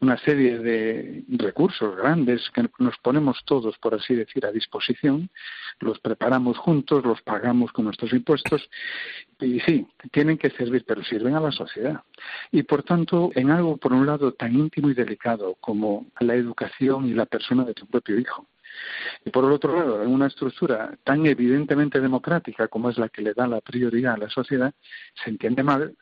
una 0.00 0.18
serie 0.18 0.58
de 0.58 1.24
recursos 1.28 1.96
grandes 1.96 2.50
que 2.50 2.68
nos 2.78 2.96
ponemos 2.98 3.42
todos, 3.44 3.78
por 3.78 3.94
así 3.94 4.14
decir, 4.14 4.44
a 4.44 4.52
disposición, 4.52 5.30
los 5.80 5.98
preparamos 6.00 6.58
juntos, 6.58 7.04
los 7.04 7.22
pagamos 7.22 7.72
con 7.72 7.86
nuestros 7.86 8.12
impuestos 8.12 8.68
y 9.40 9.60
sí, 9.60 9.86
tienen 10.10 10.38
que 10.38 10.50
servir, 10.50 10.84
pero 10.86 11.02
sirven 11.02 11.34
a 11.34 11.40
la 11.40 11.52
sociedad. 11.52 12.02
Y 12.50 12.62
por 12.62 12.82
tanto, 12.82 13.30
en 13.34 13.50
algo, 13.50 13.76
por 13.76 13.92
un 13.92 14.06
lado, 14.06 14.32
tan 14.32 14.54
íntimo 14.54 14.90
y 14.90 14.94
delicado 14.94 15.56
como 15.60 16.06
la 16.20 16.34
educación 16.34 17.06
y 17.06 17.14
la 17.14 17.26
persona 17.26 17.64
de 17.64 17.74
tu 17.74 17.86
propio 17.86 18.18
hijo, 18.18 18.46
y 19.24 19.30
por 19.30 19.44
el 19.44 19.52
otro 19.52 19.76
lado, 19.76 20.02
en 20.02 20.10
una 20.10 20.26
estructura 20.26 20.96
tan 21.04 21.26
evidentemente 21.26 22.00
democrática 22.00 22.68
como 22.68 22.90
es 22.90 22.98
la 22.98 23.08
que 23.08 23.22
le 23.22 23.34
da 23.34 23.46
la 23.46 23.60
prioridad 23.60 24.14
a 24.14 24.18
la 24.18 24.30
sociedad, 24.30 24.72
se 25.22 25.30
entiende 25.30 25.62
mal 25.62 25.94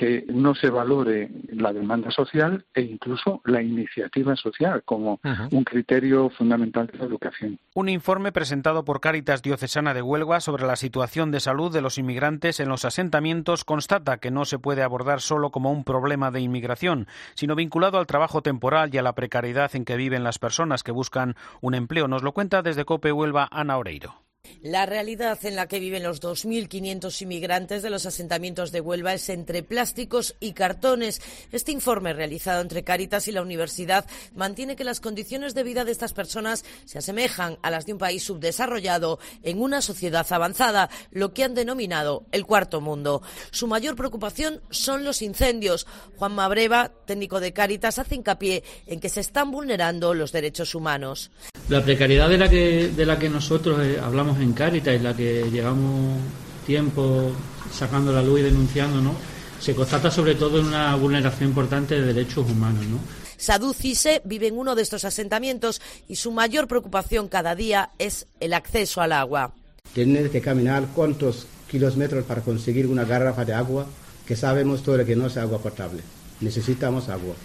que 0.00 0.24
no 0.28 0.54
se 0.54 0.70
valore 0.70 1.28
la 1.52 1.74
demanda 1.74 2.10
social 2.10 2.64
e 2.72 2.80
incluso 2.80 3.42
la 3.44 3.60
iniciativa 3.60 4.34
social 4.34 4.82
como 4.82 5.20
un 5.50 5.62
criterio 5.62 6.30
fundamental 6.30 6.86
de 6.86 6.96
la 6.96 7.04
educación. 7.04 7.58
Un 7.74 7.90
informe 7.90 8.32
presentado 8.32 8.86
por 8.86 9.02
Cáritas 9.02 9.42
Diocesana 9.42 9.92
de 9.92 10.00
Huelva 10.00 10.40
sobre 10.40 10.66
la 10.66 10.76
situación 10.76 11.30
de 11.32 11.40
salud 11.40 11.70
de 11.70 11.82
los 11.82 11.98
inmigrantes 11.98 12.60
en 12.60 12.70
los 12.70 12.86
asentamientos 12.86 13.66
constata 13.66 14.16
que 14.16 14.30
no 14.30 14.46
se 14.46 14.58
puede 14.58 14.82
abordar 14.82 15.20
solo 15.20 15.50
como 15.50 15.70
un 15.70 15.84
problema 15.84 16.30
de 16.30 16.40
inmigración, 16.40 17.06
sino 17.34 17.54
vinculado 17.54 17.98
al 17.98 18.06
trabajo 18.06 18.40
temporal 18.40 18.88
y 18.94 18.96
a 18.96 19.02
la 19.02 19.14
precariedad 19.14 19.70
en 19.76 19.84
que 19.84 19.96
viven 19.96 20.24
las 20.24 20.38
personas 20.38 20.82
que 20.82 20.92
buscan 20.92 21.36
un 21.60 21.74
empleo. 21.74 22.08
Nos 22.08 22.22
lo 22.22 22.32
cuenta 22.32 22.62
desde 22.62 22.86
Cope 22.86 23.12
Huelva 23.12 23.48
Ana 23.52 23.76
Oreiro. 23.76 24.29
La 24.62 24.84
realidad 24.84 25.42
en 25.46 25.56
la 25.56 25.68
que 25.68 25.80
viven 25.80 26.02
los 26.02 26.20
2.500 26.20 27.22
inmigrantes 27.22 27.82
de 27.82 27.88
los 27.88 28.04
asentamientos 28.04 28.72
de 28.72 28.82
Huelva 28.82 29.14
es 29.14 29.30
entre 29.30 29.62
plásticos 29.62 30.36
y 30.38 30.52
cartones. 30.52 31.22
Este 31.50 31.72
informe 31.72 32.12
realizado 32.12 32.60
entre 32.60 32.84
Caritas 32.84 33.26
y 33.26 33.32
la 33.32 33.40
universidad 33.40 34.04
mantiene 34.34 34.76
que 34.76 34.84
las 34.84 35.00
condiciones 35.00 35.54
de 35.54 35.62
vida 35.62 35.86
de 35.86 35.92
estas 35.92 36.12
personas 36.12 36.62
se 36.84 36.98
asemejan 36.98 37.58
a 37.62 37.70
las 37.70 37.86
de 37.86 37.94
un 37.94 37.98
país 37.98 38.22
subdesarrollado 38.22 39.18
en 39.42 39.62
una 39.62 39.80
sociedad 39.80 40.30
avanzada, 40.30 40.90
lo 41.10 41.32
que 41.32 41.44
han 41.44 41.54
denominado 41.54 42.26
el 42.30 42.44
cuarto 42.44 42.82
mundo. 42.82 43.22
Su 43.50 43.66
mayor 43.66 43.96
preocupación 43.96 44.60
son 44.68 45.04
los 45.04 45.22
incendios. 45.22 45.86
Juan 46.16 46.34
Mabreva, 46.34 46.92
técnico 47.06 47.40
de 47.40 47.54
Caritas, 47.54 47.98
hace 47.98 48.16
hincapié 48.16 48.62
en 48.86 49.00
que 49.00 49.08
se 49.08 49.20
están 49.20 49.50
vulnerando 49.50 50.12
los 50.12 50.32
derechos 50.32 50.74
humanos. 50.74 51.30
La 51.70 51.84
precariedad 51.84 52.28
de 52.28 52.36
la 52.36 52.50
que, 52.50 52.88
de 52.88 53.06
la 53.06 53.16
que 53.16 53.28
nosotros 53.28 53.80
eh, 53.80 53.98
hablamos 54.02 54.40
en 54.40 54.52
Cáritas 54.52 54.94
y 54.94 54.98
la 54.98 55.16
que 55.16 55.48
llevamos 55.52 56.18
tiempo 56.66 57.30
sacando 57.72 58.12
la 58.12 58.22
luz 58.22 58.40
y 58.40 58.42
denunciando, 58.42 59.00
¿no? 59.00 59.14
se 59.60 59.74
constata 59.74 60.10
sobre 60.10 60.34
todo 60.34 60.58
en 60.58 60.66
una 60.66 60.96
vulneración 60.96 61.50
importante 61.50 61.94
de 61.94 62.12
derechos 62.12 62.50
humanos. 62.50 62.84
¿no? 62.86 62.98
Sadú 63.36 63.72
Cise 63.72 64.20
vive 64.24 64.48
en 64.48 64.58
uno 64.58 64.74
de 64.74 64.82
estos 64.82 65.04
asentamientos 65.04 65.80
y 66.08 66.16
su 66.16 66.32
mayor 66.32 66.66
preocupación 66.66 67.28
cada 67.28 67.54
día 67.54 67.90
es 68.00 68.26
el 68.40 68.54
acceso 68.54 69.00
al 69.00 69.12
agua. 69.12 69.54
Tener 69.94 70.30
que 70.30 70.40
caminar 70.40 70.88
cuántos 70.92 71.46
kilómetros 71.70 72.24
para 72.24 72.40
conseguir 72.40 72.88
una 72.88 73.04
garrafa 73.04 73.44
de 73.44 73.54
agua 73.54 73.86
que 74.26 74.34
sabemos 74.34 74.82
todo 74.82 75.04
que 75.04 75.14
no 75.14 75.28
es 75.28 75.36
agua 75.36 75.58
potable. 75.58 76.02
Necesitamos 76.40 77.08
agua. 77.08 77.36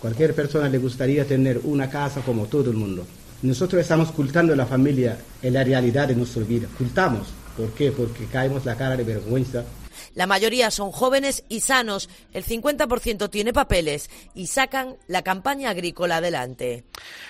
Cualquier 0.00 0.36
persona 0.36 0.68
le 0.68 0.78
gustaría 0.78 1.26
tener 1.26 1.60
una 1.64 1.90
casa 1.90 2.20
como 2.20 2.46
todo 2.46 2.70
el 2.70 2.76
mundo, 2.76 3.06
nosotros 3.42 3.82
estamos 3.82 4.10
ocultando 4.10 4.52
a 4.52 4.56
la 4.56 4.66
familia 4.66 5.18
en 5.42 5.54
la 5.54 5.64
realidad 5.64 6.08
de 6.08 6.14
nuestra 6.14 6.42
vida. 6.44 6.68
Ocultamos. 6.74 7.28
¿Por 7.56 7.70
qué? 7.72 7.92
Porque 7.92 8.26
caemos 8.26 8.64
la 8.64 8.76
cara 8.76 8.96
de 8.96 9.04
vergüenza. 9.04 9.64
La 10.14 10.26
mayoría 10.26 10.70
son 10.70 10.90
jóvenes 10.90 11.44
y 11.48 11.60
sanos, 11.60 12.08
el 12.32 12.44
50% 12.44 13.30
tiene 13.30 13.52
papeles 13.52 14.10
y 14.34 14.46
sacan 14.46 14.96
la 15.06 15.22
campaña 15.22 15.70
agrícola 15.70 16.16
adelante. 16.16 16.84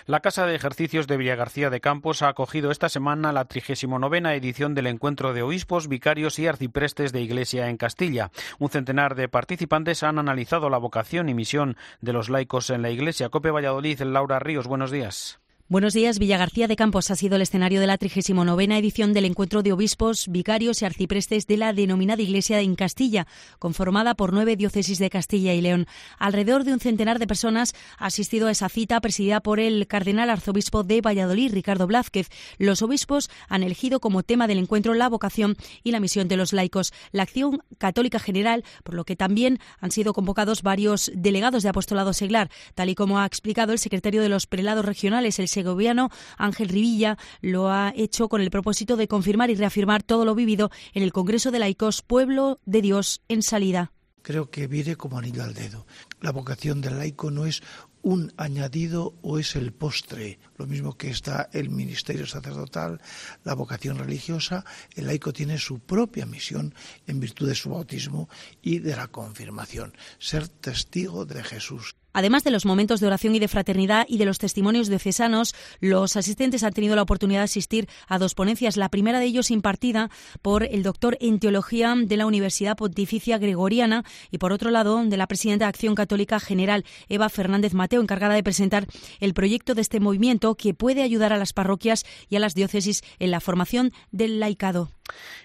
La 0.06 0.20
Casa 0.20 0.46
de 0.46 0.54
Ejercicios 0.54 1.06
de 1.06 1.16
Villagarcía 1.16 1.70
de 1.70 1.80
Campos 1.80 2.22
ha 2.22 2.28
acogido 2.28 2.70
esta 2.70 2.88
semana 2.88 3.32
la 3.32 3.44
39 3.44 4.34
edición 4.34 4.74
del 4.74 4.86
Encuentro 4.86 5.32
de 5.32 5.42
Obispos, 5.42 5.88
Vicarios 5.88 6.38
y 6.38 6.46
Arciprestes 6.46 7.12
de 7.12 7.20
Iglesia 7.20 7.68
en 7.68 7.76
Castilla. 7.76 8.30
Un 8.58 8.70
centenar 8.70 9.14
de 9.14 9.28
participantes 9.28 10.02
han 10.02 10.18
analizado 10.18 10.70
la 10.70 10.78
vocación 10.78 11.28
y 11.28 11.34
misión 11.34 11.76
de 12.00 12.12
los 12.12 12.30
laicos 12.30 12.70
en 12.70 12.82
la 12.82 12.90
Iglesia. 12.90 13.28
Cope 13.28 13.50
Valladolid, 13.50 14.00
Laura 14.02 14.38
Ríos, 14.38 14.66
buenos 14.66 14.90
días. 14.90 15.41
Buenos 15.72 15.94
días. 15.94 16.18
Villagarcía 16.18 16.68
de 16.68 16.76
Campos 16.76 17.10
ha 17.10 17.16
sido 17.16 17.36
el 17.36 17.40
escenario 17.40 17.80
de 17.80 17.86
la 17.86 17.96
39 17.96 18.76
edición 18.76 19.14
del 19.14 19.24
encuentro 19.24 19.62
de 19.62 19.72
obispos, 19.72 20.28
vicarios 20.28 20.82
y 20.82 20.84
arciprestes 20.84 21.46
de 21.46 21.56
la 21.56 21.72
denominada 21.72 22.20
Iglesia 22.20 22.60
en 22.60 22.76
Castilla, 22.76 23.26
conformada 23.58 24.14
por 24.14 24.34
nueve 24.34 24.54
diócesis 24.56 24.98
de 24.98 25.08
Castilla 25.08 25.54
y 25.54 25.62
León. 25.62 25.86
Alrededor 26.18 26.64
de 26.64 26.74
un 26.74 26.80
centenar 26.80 27.18
de 27.18 27.26
personas 27.26 27.72
ha 27.96 28.04
asistido 28.04 28.48
a 28.48 28.50
esa 28.50 28.68
cita 28.68 29.00
presidida 29.00 29.40
por 29.40 29.60
el 29.60 29.86
cardenal 29.86 30.28
arzobispo 30.28 30.82
de 30.82 31.00
Valladolid, 31.00 31.54
Ricardo 31.54 31.86
Blázquez. 31.86 32.28
Los 32.58 32.82
obispos 32.82 33.30
han 33.48 33.62
elegido 33.62 33.98
como 33.98 34.22
tema 34.22 34.46
del 34.48 34.58
encuentro 34.58 34.92
la 34.92 35.08
vocación 35.08 35.56
y 35.82 35.92
la 35.92 36.00
misión 36.00 36.28
de 36.28 36.36
los 36.36 36.52
laicos, 36.52 36.92
la 37.12 37.22
acción 37.22 37.62
católica 37.78 38.18
general, 38.18 38.62
por 38.84 38.92
lo 38.94 39.06
que 39.06 39.16
también 39.16 39.58
han 39.80 39.90
sido 39.90 40.12
convocados 40.12 40.60
varios 40.60 41.10
delegados 41.14 41.62
de 41.62 41.70
apostolado 41.70 42.12
seglar, 42.12 42.50
tal 42.74 42.90
y 42.90 42.94
como 42.94 43.20
ha 43.20 43.24
explicado 43.24 43.72
el 43.72 43.78
secretario 43.78 44.20
de 44.20 44.28
los 44.28 44.46
prelados 44.46 44.84
regionales, 44.84 45.38
el 45.38 45.48
segoviano 45.62 46.10
Ángel 46.36 46.68
Rivilla 46.68 47.16
lo 47.40 47.70
ha 47.70 47.92
hecho 47.96 48.28
con 48.28 48.40
el 48.40 48.50
propósito 48.50 48.96
de 48.96 49.08
confirmar 49.08 49.50
y 49.50 49.54
reafirmar 49.54 50.02
todo 50.02 50.24
lo 50.24 50.34
vivido 50.34 50.70
en 50.92 51.02
el 51.02 51.12
Congreso 51.12 51.50
de 51.50 51.60
Laicos 51.60 52.02
Pueblo 52.02 52.58
de 52.66 52.82
Dios 52.82 53.22
en 53.28 53.42
salida 53.42 53.92
creo 54.22 54.50
que 54.50 54.68
viene 54.68 54.96
como 54.96 55.18
anillo 55.18 55.42
al 55.42 55.52
dedo. 55.52 55.84
La 56.20 56.30
vocación 56.30 56.80
del 56.80 56.96
laico 56.96 57.30
no 57.30 57.44
es 57.44 57.62
un 58.02 58.32
añadido 58.36 59.14
o 59.22 59.38
es 59.38 59.54
el 59.56 59.72
postre. 59.72 60.38
Lo 60.56 60.66
mismo 60.66 60.96
que 60.96 61.10
está 61.10 61.48
el 61.52 61.70
ministerio 61.70 62.26
sacerdotal, 62.26 63.00
la 63.44 63.54
vocación 63.54 63.98
religiosa, 63.98 64.64
el 64.94 65.06
laico 65.06 65.32
tiene 65.32 65.58
su 65.58 65.80
propia 65.80 66.26
misión 66.26 66.74
en 67.06 67.20
virtud 67.20 67.48
de 67.48 67.54
su 67.54 67.70
bautismo 67.70 68.28
y 68.62 68.78
de 68.78 68.96
la 68.96 69.08
confirmación, 69.08 69.94
ser 70.18 70.48
testigo 70.48 71.24
de 71.24 71.42
Jesús. 71.42 71.96
Además 72.12 72.44
de 72.44 72.50
los 72.50 72.66
momentos 72.66 73.00
de 73.00 73.06
oración 73.06 73.34
y 73.34 73.38
de 73.38 73.48
fraternidad 73.48 74.06
y 74.08 74.18
de 74.18 74.24
los 74.24 74.38
testimonios 74.38 74.88
diocesanos, 74.88 75.54
los 75.80 76.16
asistentes 76.16 76.62
han 76.62 76.72
tenido 76.72 76.96
la 76.96 77.02
oportunidad 77.02 77.40
de 77.40 77.44
asistir 77.44 77.88
a 78.08 78.18
dos 78.18 78.34
ponencias. 78.34 78.76
La 78.76 78.88
primera 78.88 79.18
de 79.18 79.26
ellos 79.26 79.50
impartida 79.50 80.10
por 80.42 80.64
el 80.64 80.82
doctor 80.82 81.16
en 81.20 81.38
teología 81.38 81.94
de 81.96 82.16
la 82.16 82.26
Universidad 82.26 82.76
Pontificia 82.76 83.38
Gregoriana 83.38 84.04
y 84.30 84.38
por 84.38 84.52
otro 84.52 84.70
lado 84.70 85.02
de 85.04 85.16
la 85.16 85.26
presidenta 85.26 85.64
de 85.64 85.70
Acción 85.70 85.94
Católica 85.94 86.40
General 86.40 86.84
Eva 87.08 87.28
Fernández 87.28 87.74
Mateo, 87.74 88.00
encargada 88.00 88.34
de 88.34 88.42
presentar 88.42 88.86
el 89.20 89.34
proyecto 89.34 89.74
de 89.74 89.82
este 89.82 90.00
movimiento 90.00 90.54
que 90.54 90.74
puede 90.74 91.02
ayudar 91.02 91.32
a 91.32 91.38
las 91.38 91.52
parroquias 91.52 92.04
y 92.28 92.36
a 92.36 92.40
las 92.40 92.54
diócesis 92.54 93.02
en 93.18 93.30
la 93.30 93.40
formación 93.40 93.92
del 94.10 94.40
laicado. 94.40 94.90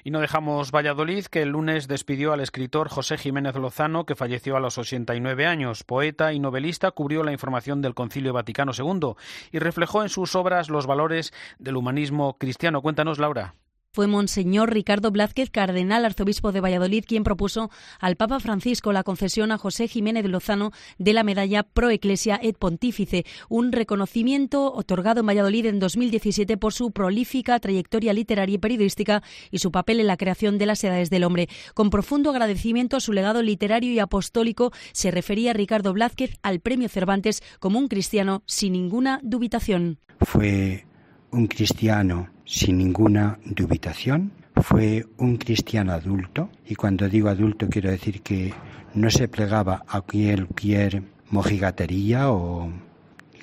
Y 0.04 0.12
no 0.12 0.20
dejamos 0.20 0.72
Valladolid, 0.72 1.26
que 1.26 1.42
el 1.42 1.50
lunes 1.50 1.88
despidió 1.88 2.34
al 2.34 2.40
escritor 2.40 2.90
José 2.90 3.18
Jiménez 3.18 3.56
Lozano, 3.56 4.06
que 4.06 4.16
falleció 4.16 4.56
a 4.56 4.60
los 4.60 4.78
89 4.78 5.46
años. 5.46 5.84
Poeta 5.84 6.34
y 6.34 6.40
novelista, 6.58 6.90
cubrió 6.90 7.24
la 7.24 7.32
información 7.32 7.84
del 7.84 7.94
Concilio 7.94 8.34
Vaticano 8.34 8.72
II 8.76 9.14
y 9.52 9.60
reflejó 9.60 10.02
en 10.02 10.10
sus 10.10 10.34
obras 10.36 10.72
los 10.72 10.88
valores 10.88 11.32
del 11.60 11.78
humanismo 11.78 12.40
cristiano. 12.40 12.82
Cuéntanos, 12.82 13.20
Laura 13.20 13.54
fue 13.98 14.06
Monseñor 14.06 14.72
Ricardo 14.72 15.10
Blázquez, 15.10 15.50
cardenal 15.50 16.06
arzobispo 16.06 16.52
de 16.52 16.62
Valladolid, 16.62 17.04
quien 17.08 17.24
propuso 17.24 17.72
al 18.00 18.16
Papa 18.16 18.40
Francisco 18.40 18.94
la 18.94 19.02
concesión 19.02 19.52
a 19.52 19.58
José 19.58 19.88
Jiménez 19.88 20.22
de 20.22 20.30
Lozano 20.30 20.70
de 21.00 21.14
la 21.14 21.24
medalla 21.24 21.64
Pro 21.64 21.90
Ecclesia 21.90 22.40
et 22.40 22.56
Pontífice, 22.56 23.26
un 23.50 23.72
reconocimiento 23.72 24.72
otorgado 24.72 25.22
en 25.22 25.26
Valladolid 25.26 25.66
en 25.66 25.80
2017 25.80 26.58
por 26.58 26.74
su 26.74 26.92
prolífica 26.92 27.60
trayectoria 27.60 28.14
literaria 28.14 28.54
y 28.54 28.60
periodística 28.60 29.24
y 29.50 29.58
su 29.58 29.72
papel 29.72 30.00
en 30.00 30.06
la 30.06 30.18
creación 30.18 30.60
de 30.60 30.68
las 30.68 30.84
edades 30.84 31.10
del 31.10 31.24
hombre. 31.24 31.50
Con 31.74 31.90
profundo 31.90 32.30
agradecimiento 32.30 32.98
a 32.98 33.00
su 33.00 33.14
legado 33.14 33.42
literario 33.42 33.92
y 33.92 33.98
apostólico, 33.98 34.72
se 34.92 35.10
refería 35.10 35.54
Ricardo 35.54 35.92
Blázquez 35.92 36.38
al 36.44 36.60
premio 36.60 36.88
Cervantes 36.88 37.42
como 37.60 37.80
un 37.80 37.88
cristiano 37.88 38.44
sin 38.46 38.74
ninguna 38.74 39.20
dubitación. 39.24 39.98
Fue 40.20 40.87
un 41.32 41.48
cristiano 41.48 42.30
sin 42.46 42.78
ninguna 42.78 43.40
dubitación, 43.46 44.32
fue 44.56 45.06
un 45.18 45.38
cristiano 45.38 45.92
adulto, 45.94 46.50
y 46.66 46.76
cuando 46.76 47.08
digo 47.08 47.30
adulto 47.30 47.68
quiero 47.68 47.92
decir 47.92 48.22
que 48.22 48.54
no 48.94 49.10
se 49.10 49.28
plegaba 49.28 49.84
a 49.88 50.02
cualquier 50.02 51.04
mojigatería 51.30 52.32
o 52.32 52.72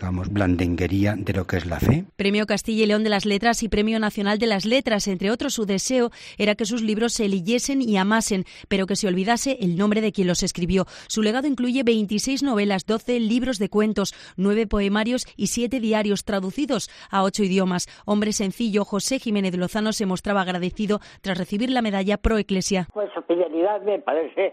digamos, 0.04 0.30
blandenguería 0.30 1.14
de 1.16 1.32
lo 1.32 1.46
que 1.46 1.56
es 1.56 1.64
la 1.64 1.80
fe. 1.80 2.04
Premio 2.16 2.44
Castilla 2.44 2.84
y 2.84 2.86
León 2.86 3.04
de 3.04 3.08
las 3.08 3.24
Letras 3.24 3.62
y 3.62 3.70
Premio 3.70 3.98
Nacional 3.98 4.38
de 4.38 4.44
las 4.44 4.66
Letras. 4.66 5.08
Entre 5.08 5.30
otros, 5.30 5.54
su 5.54 5.64
deseo 5.64 6.10
era 6.36 6.54
que 6.54 6.66
sus 6.66 6.82
libros 6.82 7.14
se 7.14 7.26
leyesen 7.26 7.80
y 7.80 7.96
amasen, 7.96 8.44
pero 8.68 8.86
que 8.86 8.96
se 8.96 9.08
olvidase 9.08 9.56
el 9.62 9.78
nombre 9.78 10.02
de 10.02 10.12
quien 10.12 10.28
los 10.28 10.42
escribió. 10.42 10.84
Su 11.08 11.22
legado 11.22 11.48
incluye 11.48 11.84
26 11.84 12.42
novelas, 12.42 12.84
12 12.84 13.18
libros 13.18 13.58
de 13.58 13.70
cuentos, 13.70 14.12
9 14.36 14.66
poemarios 14.66 15.24
y 15.38 15.46
7 15.46 15.80
diarios 15.80 16.26
traducidos 16.26 16.90
a 17.10 17.22
8 17.22 17.44
idiomas. 17.44 17.88
Hombre 18.04 18.34
sencillo, 18.34 18.84
José 18.84 19.18
Jiménez 19.18 19.52
de 19.52 19.58
Lozano 19.58 19.94
se 19.94 20.04
mostraba 20.04 20.42
agradecido 20.42 21.00
tras 21.22 21.38
recibir 21.38 21.70
la 21.70 21.80
medalla 21.80 22.18
Pro 22.18 22.36
Eclesia. 22.36 22.88
Pues 22.92 23.08
su 23.14 23.22
fidelidad 23.22 23.80
me 23.80 24.00
parece 24.00 24.52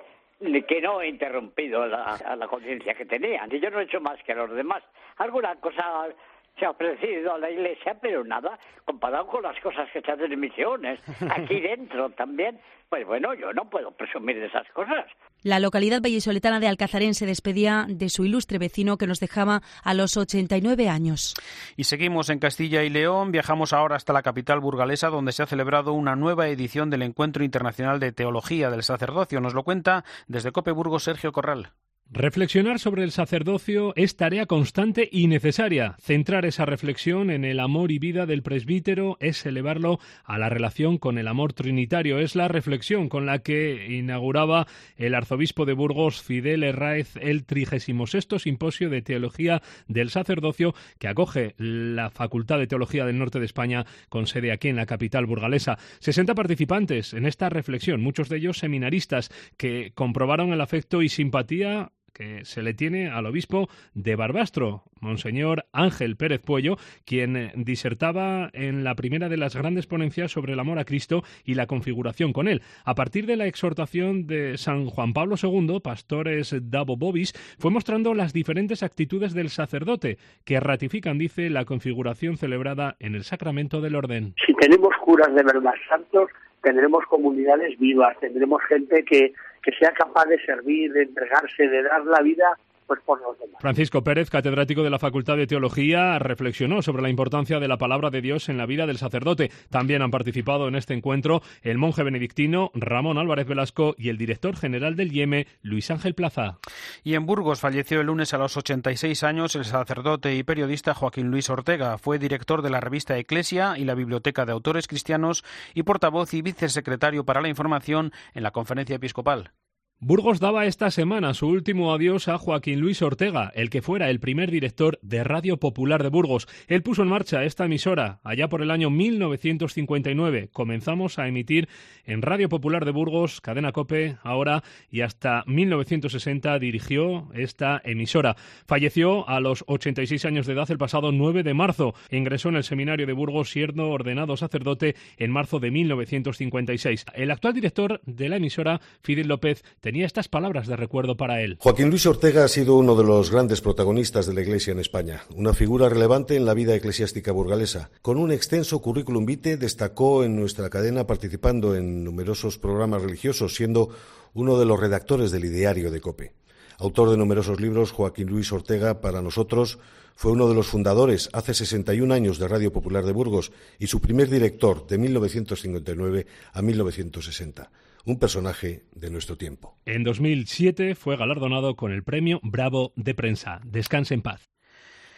que 0.67 0.81
no 0.81 1.01
he 1.01 1.07
interrumpido 1.07 1.85
la, 1.85 2.47
conciencia 2.49 2.93
que 2.93 3.05
tenía. 3.05 3.45
Yo 3.47 3.69
no 3.69 3.79
he 3.79 3.83
hecho 3.83 4.01
más 4.01 4.21
que 4.23 4.33
los 4.33 4.51
demás. 4.51 4.83
Alguna 5.17 5.55
cosa 5.55 6.07
se 6.57 6.65
ha 6.65 6.71
ofrecido 6.71 7.33
a 7.33 7.37
la 7.37 7.49
iglesia, 7.49 7.97
pero 8.01 8.23
nada, 8.23 8.59
comparado 8.85 9.27
con 9.27 9.43
las 9.43 9.59
cosas 9.61 9.89
que 9.91 10.01
se 10.01 10.11
hacen 10.11 10.31
en 10.31 10.39
misiones, 10.39 10.99
aquí 11.35 11.59
dentro 11.59 12.09
también, 12.11 12.59
pues 12.89 13.05
bueno, 13.05 13.33
yo 13.33 13.53
no 13.53 13.69
puedo 13.69 13.91
presumir 13.91 14.39
de 14.39 14.47
esas 14.47 14.67
cosas. 14.69 15.05
La 15.43 15.59
localidad 15.59 16.01
vallisoletana 16.01 16.59
de 16.59 16.67
Alcazarén 16.67 17.15
se 17.15 17.25
despedía 17.25 17.85
de 17.87 18.09
su 18.09 18.25
ilustre 18.25 18.59
vecino 18.59 18.97
que 18.97 19.07
nos 19.07 19.19
dejaba 19.19 19.61
a 19.83 19.93
los 19.95 20.15
89 20.15 20.87
años. 20.87 21.33
Y 21.77 21.85
seguimos 21.85 22.29
en 22.29 22.37
Castilla 22.37 22.83
y 22.83 22.89
León, 22.89 23.31
viajamos 23.31 23.73
ahora 23.73 23.95
hasta 23.95 24.13
la 24.13 24.21
capital 24.21 24.59
burgalesa 24.59 25.09
donde 25.09 25.31
se 25.31 25.41
ha 25.41 25.47
celebrado 25.47 25.93
una 25.93 26.15
nueva 26.15 26.47
edición 26.49 26.91
del 26.91 27.01
Encuentro 27.01 27.43
Internacional 27.43 27.99
de 27.99 28.11
Teología 28.11 28.69
del 28.69 28.83
Sacerdocio. 28.83 29.41
Nos 29.41 29.55
lo 29.55 29.63
cuenta 29.63 30.03
desde 30.27 30.51
Cope 30.51 30.71
Burgos 30.71 31.03
Sergio 31.05 31.31
Corral. 31.31 31.71
Reflexionar 32.13 32.77
sobre 32.77 33.05
el 33.05 33.11
sacerdocio 33.11 33.93
es 33.95 34.17
tarea 34.17 34.45
constante 34.45 35.07
y 35.09 35.27
necesaria. 35.27 35.95
Centrar 36.01 36.43
esa 36.43 36.65
reflexión 36.65 37.29
en 37.29 37.45
el 37.45 37.57
amor 37.61 37.89
y 37.89 37.99
vida 37.99 38.25
del 38.25 38.43
presbítero 38.43 39.15
es 39.21 39.45
elevarlo 39.45 39.97
a 40.25 40.37
la 40.37 40.49
relación 40.49 40.97
con 40.97 41.17
el 41.17 41.29
amor 41.29 41.53
trinitario. 41.53 42.19
Es 42.19 42.35
la 42.35 42.49
reflexión 42.49 43.07
con 43.07 43.25
la 43.25 43.39
que 43.39 43.87
inauguraba 43.97 44.67
el 44.97 45.15
arzobispo 45.15 45.63
de 45.63 45.71
Burgos, 45.71 46.21
Fidel 46.21 46.63
Herráez, 46.63 47.15
el 47.15 47.45
36 47.45 47.95
Simposio 48.39 48.89
de 48.89 49.01
Teología 49.01 49.61
del 49.87 50.09
Sacerdocio 50.09 50.75
que 50.99 51.07
acoge 51.07 51.55
la 51.57 52.09
Facultad 52.09 52.59
de 52.59 52.67
Teología 52.67 53.05
del 53.05 53.19
Norte 53.19 53.39
de 53.39 53.45
España 53.45 53.85
con 54.09 54.27
sede 54.27 54.51
aquí 54.51 54.67
en 54.67 54.75
la 54.75 54.85
capital 54.85 55.27
burgalesa. 55.27 55.77
60 55.99 56.35
participantes 56.35 57.13
en 57.13 57.25
esta 57.25 57.47
reflexión, 57.47 58.01
muchos 58.01 58.27
de 58.27 58.35
ellos 58.35 58.57
seminaristas 58.57 59.29
que 59.55 59.93
comprobaron 59.95 60.51
el 60.51 60.59
afecto 60.59 61.01
y 61.01 61.07
simpatía 61.07 61.89
que 62.13 62.45
se 62.45 62.61
le 62.61 62.73
tiene 62.73 63.09
al 63.09 63.25
obispo 63.25 63.69
de 63.93 64.15
Barbastro, 64.15 64.83
Monseñor 64.99 65.65
Ángel 65.73 66.15
Pérez 66.15 66.41
Puello, 66.41 66.77
quien 67.05 67.51
disertaba 67.55 68.49
en 68.53 68.83
la 68.83 68.95
primera 68.95 69.29
de 69.29 69.37
las 69.37 69.55
grandes 69.55 69.87
ponencias 69.87 70.31
sobre 70.31 70.53
el 70.53 70.59
amor 70.59 70.79
a 70.79 70.85
Cristo 70.85 71.23
y 71.43 71.55
la 71.55 71.67
configuración 71.67 72.33
con 72.33 72.47
él. 72.47 72.61
A 72.85 72.95
partir 72.95 73.25
de 73.25 73.37
la 73.37 73.47
exhortación 73.47 74.27
de 74.27 74.57
San 74.57 74.85
Juan 74.85 75.13
Pablo 75.13 75.35
II, 75.41 75.79
pastores 75.83 76.55
Davo 76.69 76.97
Bobis, 76.97 77.33
fue 77.57 77.71
mostrando 77.71 78.13
las 78.13 78.33
diferentes 78.33 78.83
actitudes 78.83 79.33
del 79.33 79.49
sacerdote 79.49 80.17
que 80.45 80.59
ratifican, 80.59 81.17
dice, 81.17 81.49
la 81.49 81.65
configuración 81.65 82.37
celebrada 82.37 82.95
en 82.99 83.15
el 83.15 83.23
sacramento 83.23 83.81
del 83.81 83.95
orden. 83.95 84.33
Si 84.45 84.53
tenemos 84.53 84.89
curas 85.03 85.33
de 85.33 85.43
verdad 85.43 85.73
santos, 85.89 86.29
tendremos 86.61 87.03
comunidades 87.05 87.77
vivas, 87.79 88.17
tendremos 88.19 88.61
gente 88.67 89.03
que 89.03 89.33
que 89.61 89.71
sea 89.73 89.91
capaz 89.91 90.25
de 90.25 90.43
servir, 90.45 90.91
de 90.91 91.03
entregarse, 91.03 91.67
de 91.67 91.83
dar 91.83 92.03
la 92.05 92.21
vida 92.21 92.57
pues 92.91 93.05
por 93.05 93.21
los 93.21 93.39
demás. 93.39 93.55
Francisco 93.61 94.03
Pérez, 94.03 94.29
catedrático 94.29 94.83
de 94.83 94.89
la 94.89 94.99
Facultad 94.99 95.37
de 95.37 95.47
Teología, 95.47 96.19
reflexionó 96.19 96.81
sobre 96.81 97.01
la 97.01 97.09
importancia 97.09 97.57
de 97.61 97.69
la 97.69 97.77
palabra 97.77 98.09
de 98.09 98.19
Dios 98.19 98.49
en 98.49 98.57
la 98.57 98.65
vida 98.65 98.85
del 98.85 98.97
sacerdote. 98.97 99.49
También 99.69 100.01
han 100.01 100.11
participado 100.11 100.67
en 100.67 100.75
este 100.75 100.93
encuentro 100.93 101.41
el 101.61 101.77
monje 101.77 102.03
benedictino 102.03 102.69
Ramón 102.73 103.17
Álvarez 103.17 103.47
Velasco 103.47 103.95
y 103.97 104.09
el 104.09 104.17
director 104.17 104.57
general 104.57 104.97
del 104.97 105.13
IEME, 105.13 105.47
Luis 105.61 105.89
Ángel 105.89 106.15
Plaza. 106.15 106.57
Y 107.01 107.13
en 107.13 107.25
Burgos 107.25 107.61
falleció 107.61 108.01
el 108.01 108.07
lunes 108.07 108.33
a 108.33 108.37
los 108.37 108.57
86 108.57 109.23
años 109.23 109.55
el 109.55 109.63
sacerdote 109.63 110.35
y 110.35 110.43
periodista 110.43 110.93
Joaquín 110.93 111.31
Luis 111.31 111.49
Ortega. 111.49 111.97
Fue 111.97 112.19
director 112.19 112.61
de 112.61 112.71
la 112.71 112.81
revista 112.81 113.17
Eclesia 113.17 113.77
y 113.77 113.85
la 113.85 113.95
Biblioteca 113.95 114.45
de 114.45 114.51
Autores 114.51 114.89
Cristianos 114.89 115.45
y 115.73 115.83
portavoz 115.83 116.33
y 116.33 116.41
vicesecretario 116.41 117.23
para 117.23 117.39
la 117.39 117.47
información 117.47 118.11
en 118.33 118.43
la 118.43 118.51
Conferencia 118.51 118.97
Episcopal. 118.97 119.53
Burgos 120.03 120.39
daba 120.39 120.65
esta 120.65 120.89
semana 120.89 121.35
su 121.35 121.45
último 121.45 121.93
adiós 121.93 122.27
a 122.27 122.39
Joaquín 122.39 122.79
Luis 122.79 123.03
Ortega, 123.03 123.51
el 123.53 123.69
que 123.69 123.83
fuera 123.83 124.09
el 124.09 124.19
primer 124.19 124.49
director 124.49 124.97
de 125.03 125.23
Radio 125.23 125.57
Popular 125.57 126.01
de 126.01 126.09
Burgos. 126.09 126.47
Él 126.67 126.81
puso 126.81 127.03
en 127.03 127.09
marcha 127.09 127.43
esta 127.43 127.65
emisora 127.65 128.19
allá 128.23 128.49
por 128.49 128.63
el 128.63 128.71
año 128.71 128.89
1959. 128.89 130.49
Comenzamos 130.51 131.19
a 131.19 131.27
emitir 131.27 131.69
en 132.03 132.23
Radio 132.23 132.49
Popular 132.49 132.83
de 132.83 132.89
Burgos, 132.89 133.41
Cadena 133.41 133.73
Cope, 133.73 134.17
ahora 134.23 134.63
y 134.89 135.01
hasta 135.01 135.43
1960 135.45 136.57
dirigió 136.57 137.29
esta 137.35 137.79
emisora. 137.83 138.35
Falleció 138.65 139.29
a 139.29 139.39
los 139.39 139.63
86 139.67 140.25
años 140.25 140.47
de 140.47 140.53
edad 140.53 140.71
el 140.71 140.79
pasado 140.79 141.11
9 141.11 141.43
de 141.43 141.53
marzo. 141.53 141.93
Ingresó 142.09 142.49
en 142.49 142.55
el 142.55 142.63
seminario 142.63 143.05
de 143.05 143.13
Burgos 143.13 143.51
siendo 143.51 143.91
ordenado 143.91 144.35
sacerdote 144.35 144.95
en 145.17 145.29
marzo 145.29 145.59
de 145.59 145.69
1956. 145.69 147.05
El 147.13 147.29
actual 147.29 147.53
director 147.53 148.01
de 148.07 148.29
la 148.29 148.37
emisora, 148.37 148.81
Fidel 149.03 149.27
López, 149.27 149.63
tenía 149.91 150.05
estas 150.05 150.29
palabras 150.29 150.67
de 150.67 150.77
recuerdo 150.77 151.17
para 151.17 151.41
él. 151.41 151.57
Joaquín 151.59 151.89
Luis 151.89 152.05
Ortega 152.05 152.45
ha 152.45 152.47
sido 152.47 152.77
uno 152.77 152.95
de 152.95 153.03
los 153.03 153.29
grandes 153.29 153.59
protagonistas 153.59 154.25
de 154.25 154.33
la 154.33 154.39
Iglesia 154.39 154.71
en 154.71 154.79
España, 154.79 155.23
una 155.35 155.53
figura 155.53 155.89
relevante 155.89 156.37
en 156.37 156.45
la 156.45 156.53
vida 156.53 156.73
eclesiástica 156.73 157.33
burgalesa. 157.33 157.89
Con 158.01 158.17
un 158.17 158.31
extenso 158.31 158.81
currículum 158.81 159.25
vitae 159.25 159.57
destacó 159.57 160.23
en 160.23 160.37
nuestra 160.37 160.69
cadena 160.69 161.05
participando 161.07 161.75
en 161.75 162.05
numerosos 162.05 162.57
programas 162.57 163.01
religiosos, 163.01 163.53
siendo 163.53 163.89
uno 164.33 164.57
de 164.57 164.65
los 164.65 164.79
redactores 164.79 165.29
del 165.29 165.43
ideario 165.43 165.91
de 165.91 165.99
COPE. 165.99 166.31
Autor 166.77 167.09
de 167.09 167.17
numerosos 167.17 167.59
libros, 167.59 167.91
Joaquín 167.91 168.29
Luis 168.29 168.49
Ortega, 168.53 169.01
para 169.01 169.21
nosotros, 169.21 169.77
fue 170.15 170.31
uno 170.31 170.47
de 170.47 170.55
los 170.55 170.67
fundadores 170.67 171.29
hace 171.33 171.53
61 171.53 172.13
años 172.13 172.39
de 172.39 172.47
Radio 172.47 172.71
Popular 172.71 173.03
de 173.03 173.11
Burgos 173.11 173.51
y 173.77 173.87
su 173.87 173.99
primer 173.99 174.29
director 174.29 174.87
de 174.87 174.97
1959 174.97 176.27
a 176.53 176.61
1960 176.61 177.69
un 178.05 178.19
personaje 178.19 178.85
de 178.93 179.09
nuestro 179.09 179.37
tiempo. 179.37 179.77
En 179.85 180.03
2007 180.03 180.95
fue 180.95 181.17
galardonado 181.17 181.75
con 181.75 181.91
el 181.91 182.03
premio 182.03 182.39
Bravo 182.43 182.93
de 182.95 183.13
Prensa. 183.13 183.59
Descanse 183.63 184.13
en 184.13 184.21
paz. 184.21 184.49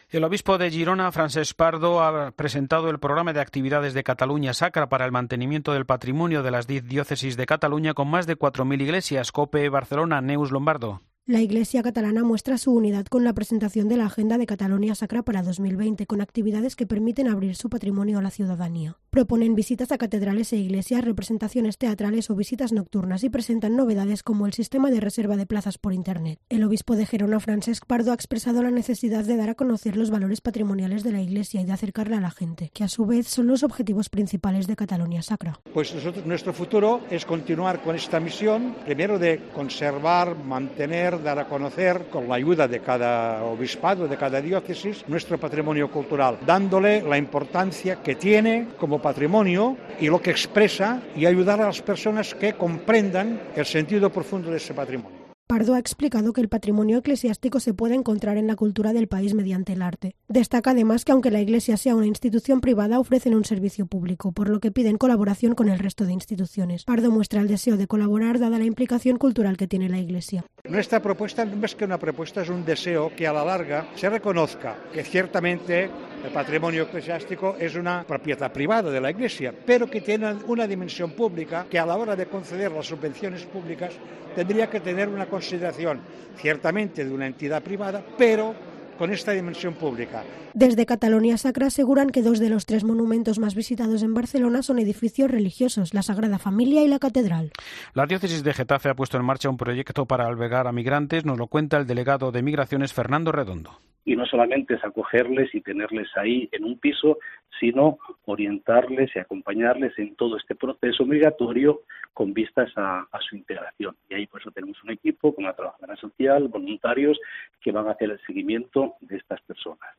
El 0.10 0.24
obispo 0.24 0.60
de 0.60 0.70
Girona, 0.70 1.12
Francesc 1.12 1.56
Pardo, 1.56 2.04
ha 2.04 2.32
presentado 2.32 2.92
el 2.92 3.00
programa 3.00 3.34
de 3.34 3.40
actividades 3.40 3.96
de 3.96 4.04
Cataluña 4.04 4.54
Sacra 4.54 4.88
para 4.88 5.06
el 5.06 5.12
mantenimiento 5.12 5.74
del 5.74 5.88
patrimonio 5.88 6.44
de 6.44 6.52
las 6.52 6.68
diez 6.68 6.86
diócesis 6.86 7.36
de 7.36 7.48
Cataluña 7.48 7.96
con 7.96 8.10
más 8.10 8.28
de 8.28 8.38
4.000 8.38 8.82
iglesias. 8.82 9.32
Cope 9.32 9.68
Barcelona, 9.70 10.22
Neus 10.22 10.52
Lombardo. 10.52 11.02
La 11.26 11.40
Iglesia 11.40 11.82
catalana 11.84 12.26
muestra 12.26 12.58
su 12.58 12.74
unidad 12.74 13.06
con 13.06 13.24
la 13.24 13.32
presentación 13.32 13.88
de 13.88 13.96
la 13.96 14.08
Agenda 14.08 14.38
de 14.38 14.46
Cataluña 14.46 14.94
Sacra 14.94 15.24
para 15.24 15.42
2020, 15.42 16.06
con 16.06 16.20
actividades 16.20 16.76
que 16.76 16.86
permiten 16.86 17.30
abrir 17.30 17.56
su 17.56 17.70
patrimonio 17.70 18.20
a 18.20 18.22
la 18.22 18.30
ciudadanía. 18.30 18.98
Proponen 19.10 19.56
visitas 19.56 19.94
a 19.94 19.98
catedrales 19.98 20.52
e 20.52 20.58
iglesias, 20.58 21.06
representaciones 21.06 21.78
teatrales 21.78 22.30
o 22.30 22.36
visitas 22.36 22.74
nocturnas 22.74 23.24
y 23.24 23.30
presentan 23.30 23.78
novedades 23.78 24.22
como 24.22 24.48
el 24.48 24.54
sistema 24.54 24.92
de 24.92 25.00
reserva 25.00 25.38
de 25.38 25.46
plazas 25.46 25.78
por 25.78 25.94
Internet. 25.94 26.40
El 26.50 26.66
obispo 26.66 26.98
de 26.98 27.06
Gerona, 27.06 27.40
Francesc 27.40 27.86
Pardo, 27.86 28.12
ha 28.12 28.16
expresado 28.16 28.62
la 28.62 28.72
necesidad 28.72 29.24
de 29.24 29.38
dar 29.38 29.50
a 29.50 29.56
conocer 29.56 29.96
los 29.96 30.10
valores 30.10 30.42
patrimoniales 30.42 31.04
de 31.04 31.14
la 31.14 31.22
Iglesia 31.22 31.62
y 31.62 31.66
de 31.66 31.72
acercarla 31.72 32.18
a 32.18 32.22
la 32.22 32.32
gente, 32.32 32.70
que 32.74 32.84
a 32.84 32.90
su 32.90 33.06
vez 33.06 33.30
son 33.30 33.48
los 33.48 33.64
objetivos 33.64 34.10
principales 34.10 34.68
de 34.68 34.76
Cataluña 34.76 35.22
Sacra. 35.22 35.62
Pues 35.74 35.96
nosotros, 35.96 36.26
nuestro 36.26 36.52
futuro 36.52 37.00
es 37.10 37.26
continuar 37.26 37.82
con 37.82 37.96
esta 37.96 38.20
misión, 38.20 38.76
primero 38.84 39.18
de 39.20 39.40
conservar, 39.54 40.36
mantener, 40.44 41.13
dar 41.22 41.40
a 41.40 41.46
conocer, 41.46 42.06
con 42.10 42.28
la 42.28 42.36
ayuda 42.36 42.68
de 42.68 42.80
cada 42.80 43.44
obispado, 43.44 44.08
de 44.08 44.18
cada 44.18 44.42
diócesis, 44.42 45.04
nuestro 45.08 45.38
patrimonio 45.38 45.92
cultural, 45.92 46.38
dándole 46.46 47.02
la 47.02 47.18
importancia 47.18 47.98
que 48.02 48.16
tiene 48.16 48.70
como 48.78 49.02
patrimonio 49.02 49.78
y 50.00 50.08
lo 50.08 50.22
que 50.22 50.32
expresa 50.32 51.02
y 51.16 51.26
ayudar 51.26 51.62
a 51.62 51.68
las 51.68 51.82
personas 51.82 52.34
que 52.34 52.54
comprendan 52.54 53.40
el 53.56 53.66
sentido 53.66 54.10
profundo 54.10 54.50
de 54.50 54.58
ese 54.58 54.74
patrimonio. 54.74 55.13
Pardo 55.48 55.74
ha 55.74 55.80
explicado 55.80 56.32
que 56.32 56.40
el 56.40 56.48
patrimonio 56.48 56.98
eclesiástico 57.00 57.60
se 57.60 57.74
puede 57.74 57.96
encontrar 57.96 58.38
en 58.38 58.48
la 58.48 58.56
cultura 58.56 58.94
del 58.94 59.08
país 59.08 59.34
mediante 59.34 59.74
el 59.74 59.82
arte. 59.82 60.16
Destaca 60.30 60.72
además 60.72 61.04
que 61.04 61.12
aunque 61.12 61.32
la 61.32 61.42
Iglesia 61.42 61.76
sea 61.76 61.96
una 61.96 62.08
institución 62.08 62.62
privada, 62.62 62.98
ofrecen 62.98 63.36
un 63.36 63.44
servicio 63.44 63.86
público, 63.86 64.32
por 64.32 64.50
lo 64.50 64.62
que 64.62 64.72
piden 64.72 64.98
colaboración 64.98 65.54
con 65.54 65.68
el 65.68 65.80
resto 65.80 66.06
de 66.06 66.14
instituciones. 66.14 66.86
Pardo 66.86 67.12
muestra 67.12 67.42
el 67.42 67.50
deseo 67.50 67.76
de 67.76 67.88
colaborar 67.88 68.40
dada 68.40 68.58
la 68.58 68.66
implicación 68.66 69.18
cultural 69.18 69.58
que 69.58 69.68
tiene 69.68 69.90
la 69.90 70.00
Iglesia. 70.00 70.46
Nuestra 70.64 71.02
propuesta 71.02 71.44
no 71.44 71.66
es 71.66 71.76
que 71.76 71.86
una 71.86 72.00
propuesta, 72.00 72.42
es 72.42 72.50
un 72.50 72.64
deseo 72.64 73.12
que 73.16 73.28
a 73.28 73.34
la 73.34 73.44
larga 73.44 73.90
se 73.96 74.10
reconozca 74.10 74.78
que 74.94 75.04
ciertamente 75.04 75.90
el 76.24 76.32
patrimonio 76.32 76.84
eclesiástico 76.84 77.58
es 77.60 77.76
una 77.76 78.04
propiedad 78.06 78.52
privada 78.52 78.90
de 78.90 79.02
la 79.02 79.12
Iglesia, 79.12 79.54
pero 79.66 79.90
que 79.90 80.02
tiene 80.02 80.34
una 80.48 80.66
dimensión 80.66 81.12
pública 81.12 81.66
que 81.70 81.78
a 81.78 81.86
la 81.86 81.98
hora 81.98 82.16
de 82.16 82.28
conceder 82.28 82.72
las 82.72 82.88
subvenciones 82.88 83.44
públicas 83.44 83.94
tendría 84.34 84.70
que 84.70 84.80
tener 84.80 85.10
una 85.10 85.26
consideración 85.26 86.00
ciertamente 86.38 87.04
de 87.04 87.12
una 87.12 87.28
entidad 87.28 87.62
privada, 87.62 88.04
pero 88.18 88.56
con 88.98 89.12
esta 89.12 89.32
dimensión 89.32 89.74
pública. 89.74 90.24
Desde 90.54 90.86
Cataluña 90.86 91.38
Sacra 91.38 91.68
aseguran 91.68 92.10
que 92.10 92.22
dos 92.22 92.40
de 92.40 92.50
los 92.50 92.66
tres 92.66 92.84
monumentos 92.84 93.40
más 93.40 93.56
visitados 93.56 94.04
en 94.04 94.14
Barcelona 94.14 94.62
son 94.62 94.80
edificios 94.80 95.30
religiosos, 95.30 95.94
la 95.94 96.04
Sagrada 96.04 96.38
Familia 96.38 96.84
y 96.84 96.88
la 96.88 97.00
Catedral. 97.00 97.52
La 97.94 98.06
diócesis 98.06 98.44
de 98.44 98.54
Getafe 98.54 98.90
ha 98.90 98.96
puesto 98.96 99.18
en 99.18 99.26
marcha 99.26 99.50
un 99.50 99.58
proyecto 99.58 100.06
para 100.06 100.28
albergar 100.28 100.68
a 100.68 100.72
migrantes, 100.72 101.26
nos 101.26 101.38
lo 101.38 101.48
cuenta 101.48 101.78
el 101.78 101.88
delegado 101.88 102.32
de 102.32 102.44
Migraciones 102.44 102.94
Fernando 102.94 103.32
Redondo 103.32 103.80
y 104.06 104.16
no 104.16 104.26
solamente 104.26 104.76
es 104.76 104.84
acogerles 104.84 105.54
y 105.56 105.62
tenerles 105.62 106.10
ahí 106.16 106.50
en 106.52 106.66
un 106.66 106.78
piso, 106.78 107.20
sino 107.60 108.00
orientarles 108.26 109.16
y 109.16 109.20
acompañarles 109.20 109.98
en 109.98 110.16
todo 110.16 110.38
este 110.38 110.56
proceso 110.56 111.06
migratorio 111.06 111.82
con 112.14 112.34
vistas 112.34 112.72
a, 112.76 113.08
su 113.28 113.36
integración. 113.36 113.96
Y 114.10 114.16
ahí 114.16 114.28
por 114.28 114.42
eso 114.42 114.52
tenemos 114.52 114.82
un 114.84 114.92
equipo 114.92 115.34
con 115.34 115.46
una 115.46 115.54
trabajadora 115.54 115.96
social, 115.96 116.48
voluntarios, 116.48 117.20
que 117.62 117.72
van 117.72 117.88
a 117.88 117.92
hacer 117.92 118.12
el 118.12 118.20
seguimiento 118.26 118.96
de 119.02 119.18
estas 119.18 119.42
personas. 119.42 119.90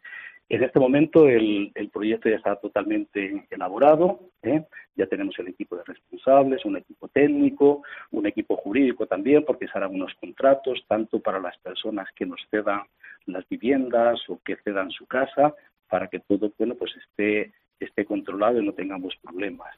En 0.51 0.62
este 0.62 0.79
momento 0.79 1.27
el, 1.27 1.73
proyecto 1.90 2.29
ya 2.29 2.37
está 2.37 2.57
totalmente 2.57 3.47
elaborado, 3.51 4.21
¿eh? 4.43 4.62
ya 4.95 5.07
tenemos 5.07 5.38
el 5.38 5.49
equipo 5.49 5.77
de 5.77 5.85
responsables, 5.85 6.67
un 6.67 6.77
equipo 6.77 7.09
técnico, 7.09 7.83
un 8.11 8.27
equipo 8.27 8.57
jurídico 8.57 9.07
también, 9.07 9.45
porque 9.47 9.67
se 9.67 9.73
harán 9.79 9.95
unos 9.95 10.12
contratos 10.21 10.85
tanto 10.87 11.19
para 11.21 11.40
las 11.40 11.57
personas 11.59 12.09
que 12.14 12.27
nos 12.27 12.40
cedan 12.51 12.83
las 13.27 13.49
viviendas 13.49 14.21
o 14.29 14.41
que 14.45 14.57
cedan 14.57 14.91
su 14.91 15.07
casa, 15.07 15.55
para 15.89 16.09
que 16.09 16.21
todo 16.21 16.53
bueno, 16.59 16.75
pues 16.75 16.93
esté 16.97 17.53
esté 17.81 18.05
controlado 18.05 18.61
y 18.61 18.67
no 18.67 18.73
tengamos 18.73 19.15
problemas. 19.23 19.69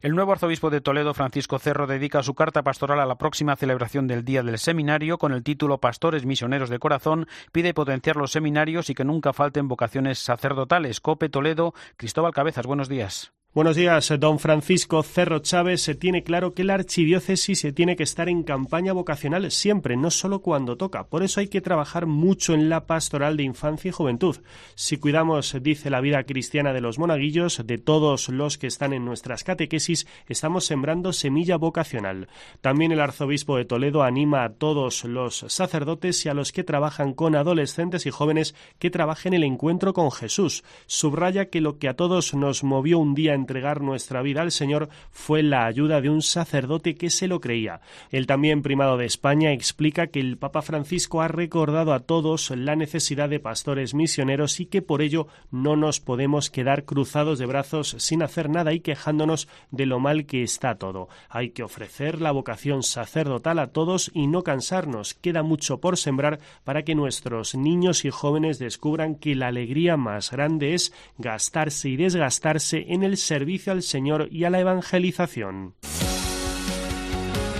El 0.00 0.14
nuevo 0.14 0.32
arzobispo 0.32 0.70
de 0.70 0.80
Toledo, 0.80 1.14
Francisco 1.14 1.58
Cerro, 1.58 1.86
dedica 1.86 2.22
su 2.22 2.34
carta 2.34 2.62
pastoral 2.62 3.00
a 3.00 3.06
la 3.06 3.18
próxima 3.18 3.56
celebración 3.56 4.06
del 4.06 4.24
Día 4.24 4.42
del 4.42 4.58
Seminario 4.58 5.18
con 5.18 5.32
el 5.32 5.42
título 5.42 5.78
Pastores 5.78 6.24
Misioneros 6.24 6.70
de 6.70 6.78
Corazón. 6.78 7.26
Pide 7.52 7.74
potenciar 7.74 8.16
los 8.16 8.32
seminarios 8.32 8.90
y 8.90 8.94
que 8.94 9.04
nunca 9.04 9.32
falten 9.32 9.68
vocaciones 9.68 10.18
sacerdotales. 10.18 11.00
Cope 11.00 11.28
Toledo, 11.28 11.74
Cristóbal 11.96 12.32
Cabezas, 12.32 12.66
buenos 12.66 12.88
días. 12.88 13.32
Buenos 13.54 13.76
días, 13.76 14.12
don 14.20 14.38
Francisco 14.38 15.02
Cerro 15.02 15.38
Chávez. 15.38 15.80
Se 15.80 15.94
tiene 15.94 16.22
claro 16.22 16.52
que 16.52 16.64
la 16.64 16.74
archidiócesis 16.74 17.58
se 17.58 17.72
tiene 17.72 17.96
que 17.96 18.02
estar 18.02 18.28
en 18.28 18.42
campaña 18.42 18.92
vocacional 18.92 19.50
siempre, 19.50 19.96
no 19.96 20.10
solo 20.10 20.42
cuando 20.42 20.76
toca. 20.76 21.04
Por 21.04 21.22
eso 21.22 21.40
hay 21.40 21.48
que 21.48 21.62
trabajar 21.62 22.04
mucho 22.04 22.52
en 22.52 22.68
la 22.68 22.84
pastoral 22.84 23.38
de 23.38 23.44
infancia 23.44 23.88
y 23.88 23.92
juventud. 23.92 24.36
Si 24.74 24.98
cuidamos, 24.98 25.56
dice 25.62 25.88
la 25.88 26.02
vida 26.02 26.24
cristiana 26.24 26.74
de 26.74 26.82
los 26.82 26.98
monaguillos, 26.98 27.66
de 27.66 27.78
todos 27.78 28.28
los 28.28 28.58
que 28.58 28.66
están 28.66 28.92
en 28.92 29.06
nuestras 29.06 29.44
catequesis, 29.44 30.06
estamos 30.28 30.66
sembrando 30.66 31.14
semilla 31.14 31.56
vocacional. 31.56 32.28
También 32.60 32.92
el 32.92 33.00
arzobispo 33.00 33.56
de 33.56 33.64
Toledo 33.64 34.02
anima 34.02 34.44
a 34.44 34.52
todos 34.52 35.04
los 35.04 35.38
sacerdotes 35.48 36.26
y 36.26 36.28
a 36.28 36.34
los 36.34 36.52
que 36.52 36.64
trabajan 36.64 37.14
con 37.14 37.34
adolescentes 37.34 38.04
y 38.04 38.10
jóvenes 38.10 38.54
que 38.78 38.90
trabajen 38.90 39.32
el 39.32 39.42
encuentro 39.42 39.94
con 39.94 40.10
Jesús. 40.10 40.64
Subraya 40.84 41.48
que 41.48 41.62
lo 41.62 41.78
que 41.78 41.88
a 41.88 41.96
todos 41.96 42.34
nos 42.34 42.62
movió 42.62 42.98
un 42.98 43.14
día 43.14 43.37
entregar 43.38 43.80
nuestra 43.80 44.22
vida 44.22 44.42
al 44.42 44.52
Señor 44.52 44.88
fue 45.10 45.42
la 45.42 45.64
ayuda 45.64 46.00
de 46.00 46.10
un 46.10 46.22
sacerdote 46.22 46.96
que 46.96 47.10
se 47.10 47.28
lo 47.28 47.40
creía. 47.40 47.80
El 48.10 48.26
también 48.26 48.62
primado 48.62 48.96
de 48.96 49.06
España 49.06 49.52
explica 49.52 50.08
que 50.08 50.20
el 50.20 50.36
Papa 50.36 50.62
Francisco 50.62 51.22
ha 51.22 51.28
recordado 51.28 51.92
a 51.92 52.00
todos 52.00 52.50
la 52.50 52.76
necesidad 52.76 53.28
de 53.28 53.40
pastores 53.40 53.94
misioneros 53.94 54.60
y 54.60 54.66
que 54.66 54.82
por 54.82 55.02
ello 55.02 55.28
no 55.50 55.76
nos 55.76 56.00
podemos 56.00 56.50
quedar 56.50 56.84
cruzados 56.84 57.38
de 57.38 57.46
brazos 57.46 57.96
sin 57.98 58.22
hacer 58.22 58.50
nada 58.50 58.72
y 58.72 58.80
quejándonos 58.80 59.48
de 59.70 59.86
lo 59.86 60.00
mal 60.00 60.26
que 60.26 60.42
está 60.42 60.74
todo. 60.76 61.08
Hay 61.28 61.50
que 61.50 61.62
ofrecer 61.62 62.20
la 62.20 62.32
vocación 62.32 62.82
sacerdotal 62.82 63.58
a 63.58 63.68
todos 63.68 64.10
y 64.14 64.26
no 64.26 64.42
cansarnos. 64.42 65.14
Queda 65.14 65.42
mucho 65.42 65.80
por 65.80 65.96
sembrar 65.96 66.40
para 66.64 66.82
que 66.82 66.94
nuestros 66.94 67.54
niños 67.54 68.04
y 68.04 68.10
jóvenes 68.10 68.58
descubran 68.58 69.14
que 69.14 69.34
la 69.34 69.48
alegría 69.48 69.96
más 69.96 70.30
grande 70.30 70.74
es 70.74 70.92
gastarse 71.18 71.88
y 71.88 71.96
desgastarse 71.96 72.86
en 72.88 73.02
el 73.02 73.16
servicio 73.28 73.72
al 73.72 73.82
Señor 73.82 74.28
y 74.30 74.44
a 74.44 74.50
la 74.50 74.58
evangelización. 74.58 75.74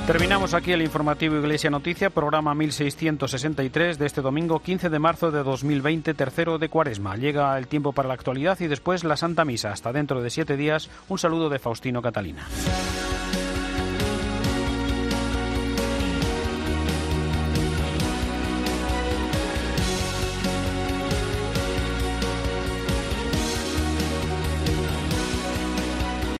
Terminamos 0.06 0.54
aquí 0.54 0.72
el 0.72 0.80
informativo 0.80 1.36
Iglesia 1.36 1.68
Noticia, 1.68 2.08
programa 2.08 2.54
1663 2.54 3.98
de 3.98 4.06
este 4.06 4.22
domingo 4.22 4.60
15 4.60 4.88
de 4.88 4.98
marzo 4.98 5.30
de 5.30 5.42
2020, 5.42 6.14
tercero 6.14 6.58
de 6.58 6.70
Cuaresma. 6.70 7.16
Llega 7.16 7.58
el 7.58 7.66
tiempo 7.66 7.92
para 7.92 8.08
la 8.08 8.14
actualidad 8.14 8.58
y 8.60 8.68
después 8.68 9.04
la 9.04 9.18
Santa 9.18 9.44
Misa. 9.44 9.70
Hasta 9.70 9.92
dentro 9.92 10.22
de 10.22 10.30
siete 10.30 10.56
días, 10.56 10.88
un 11.10 11.18
saludo 11.18 11.50
de 11.50 11.58
Faustino 11.58 12.00
Catalina. 12.00 12.48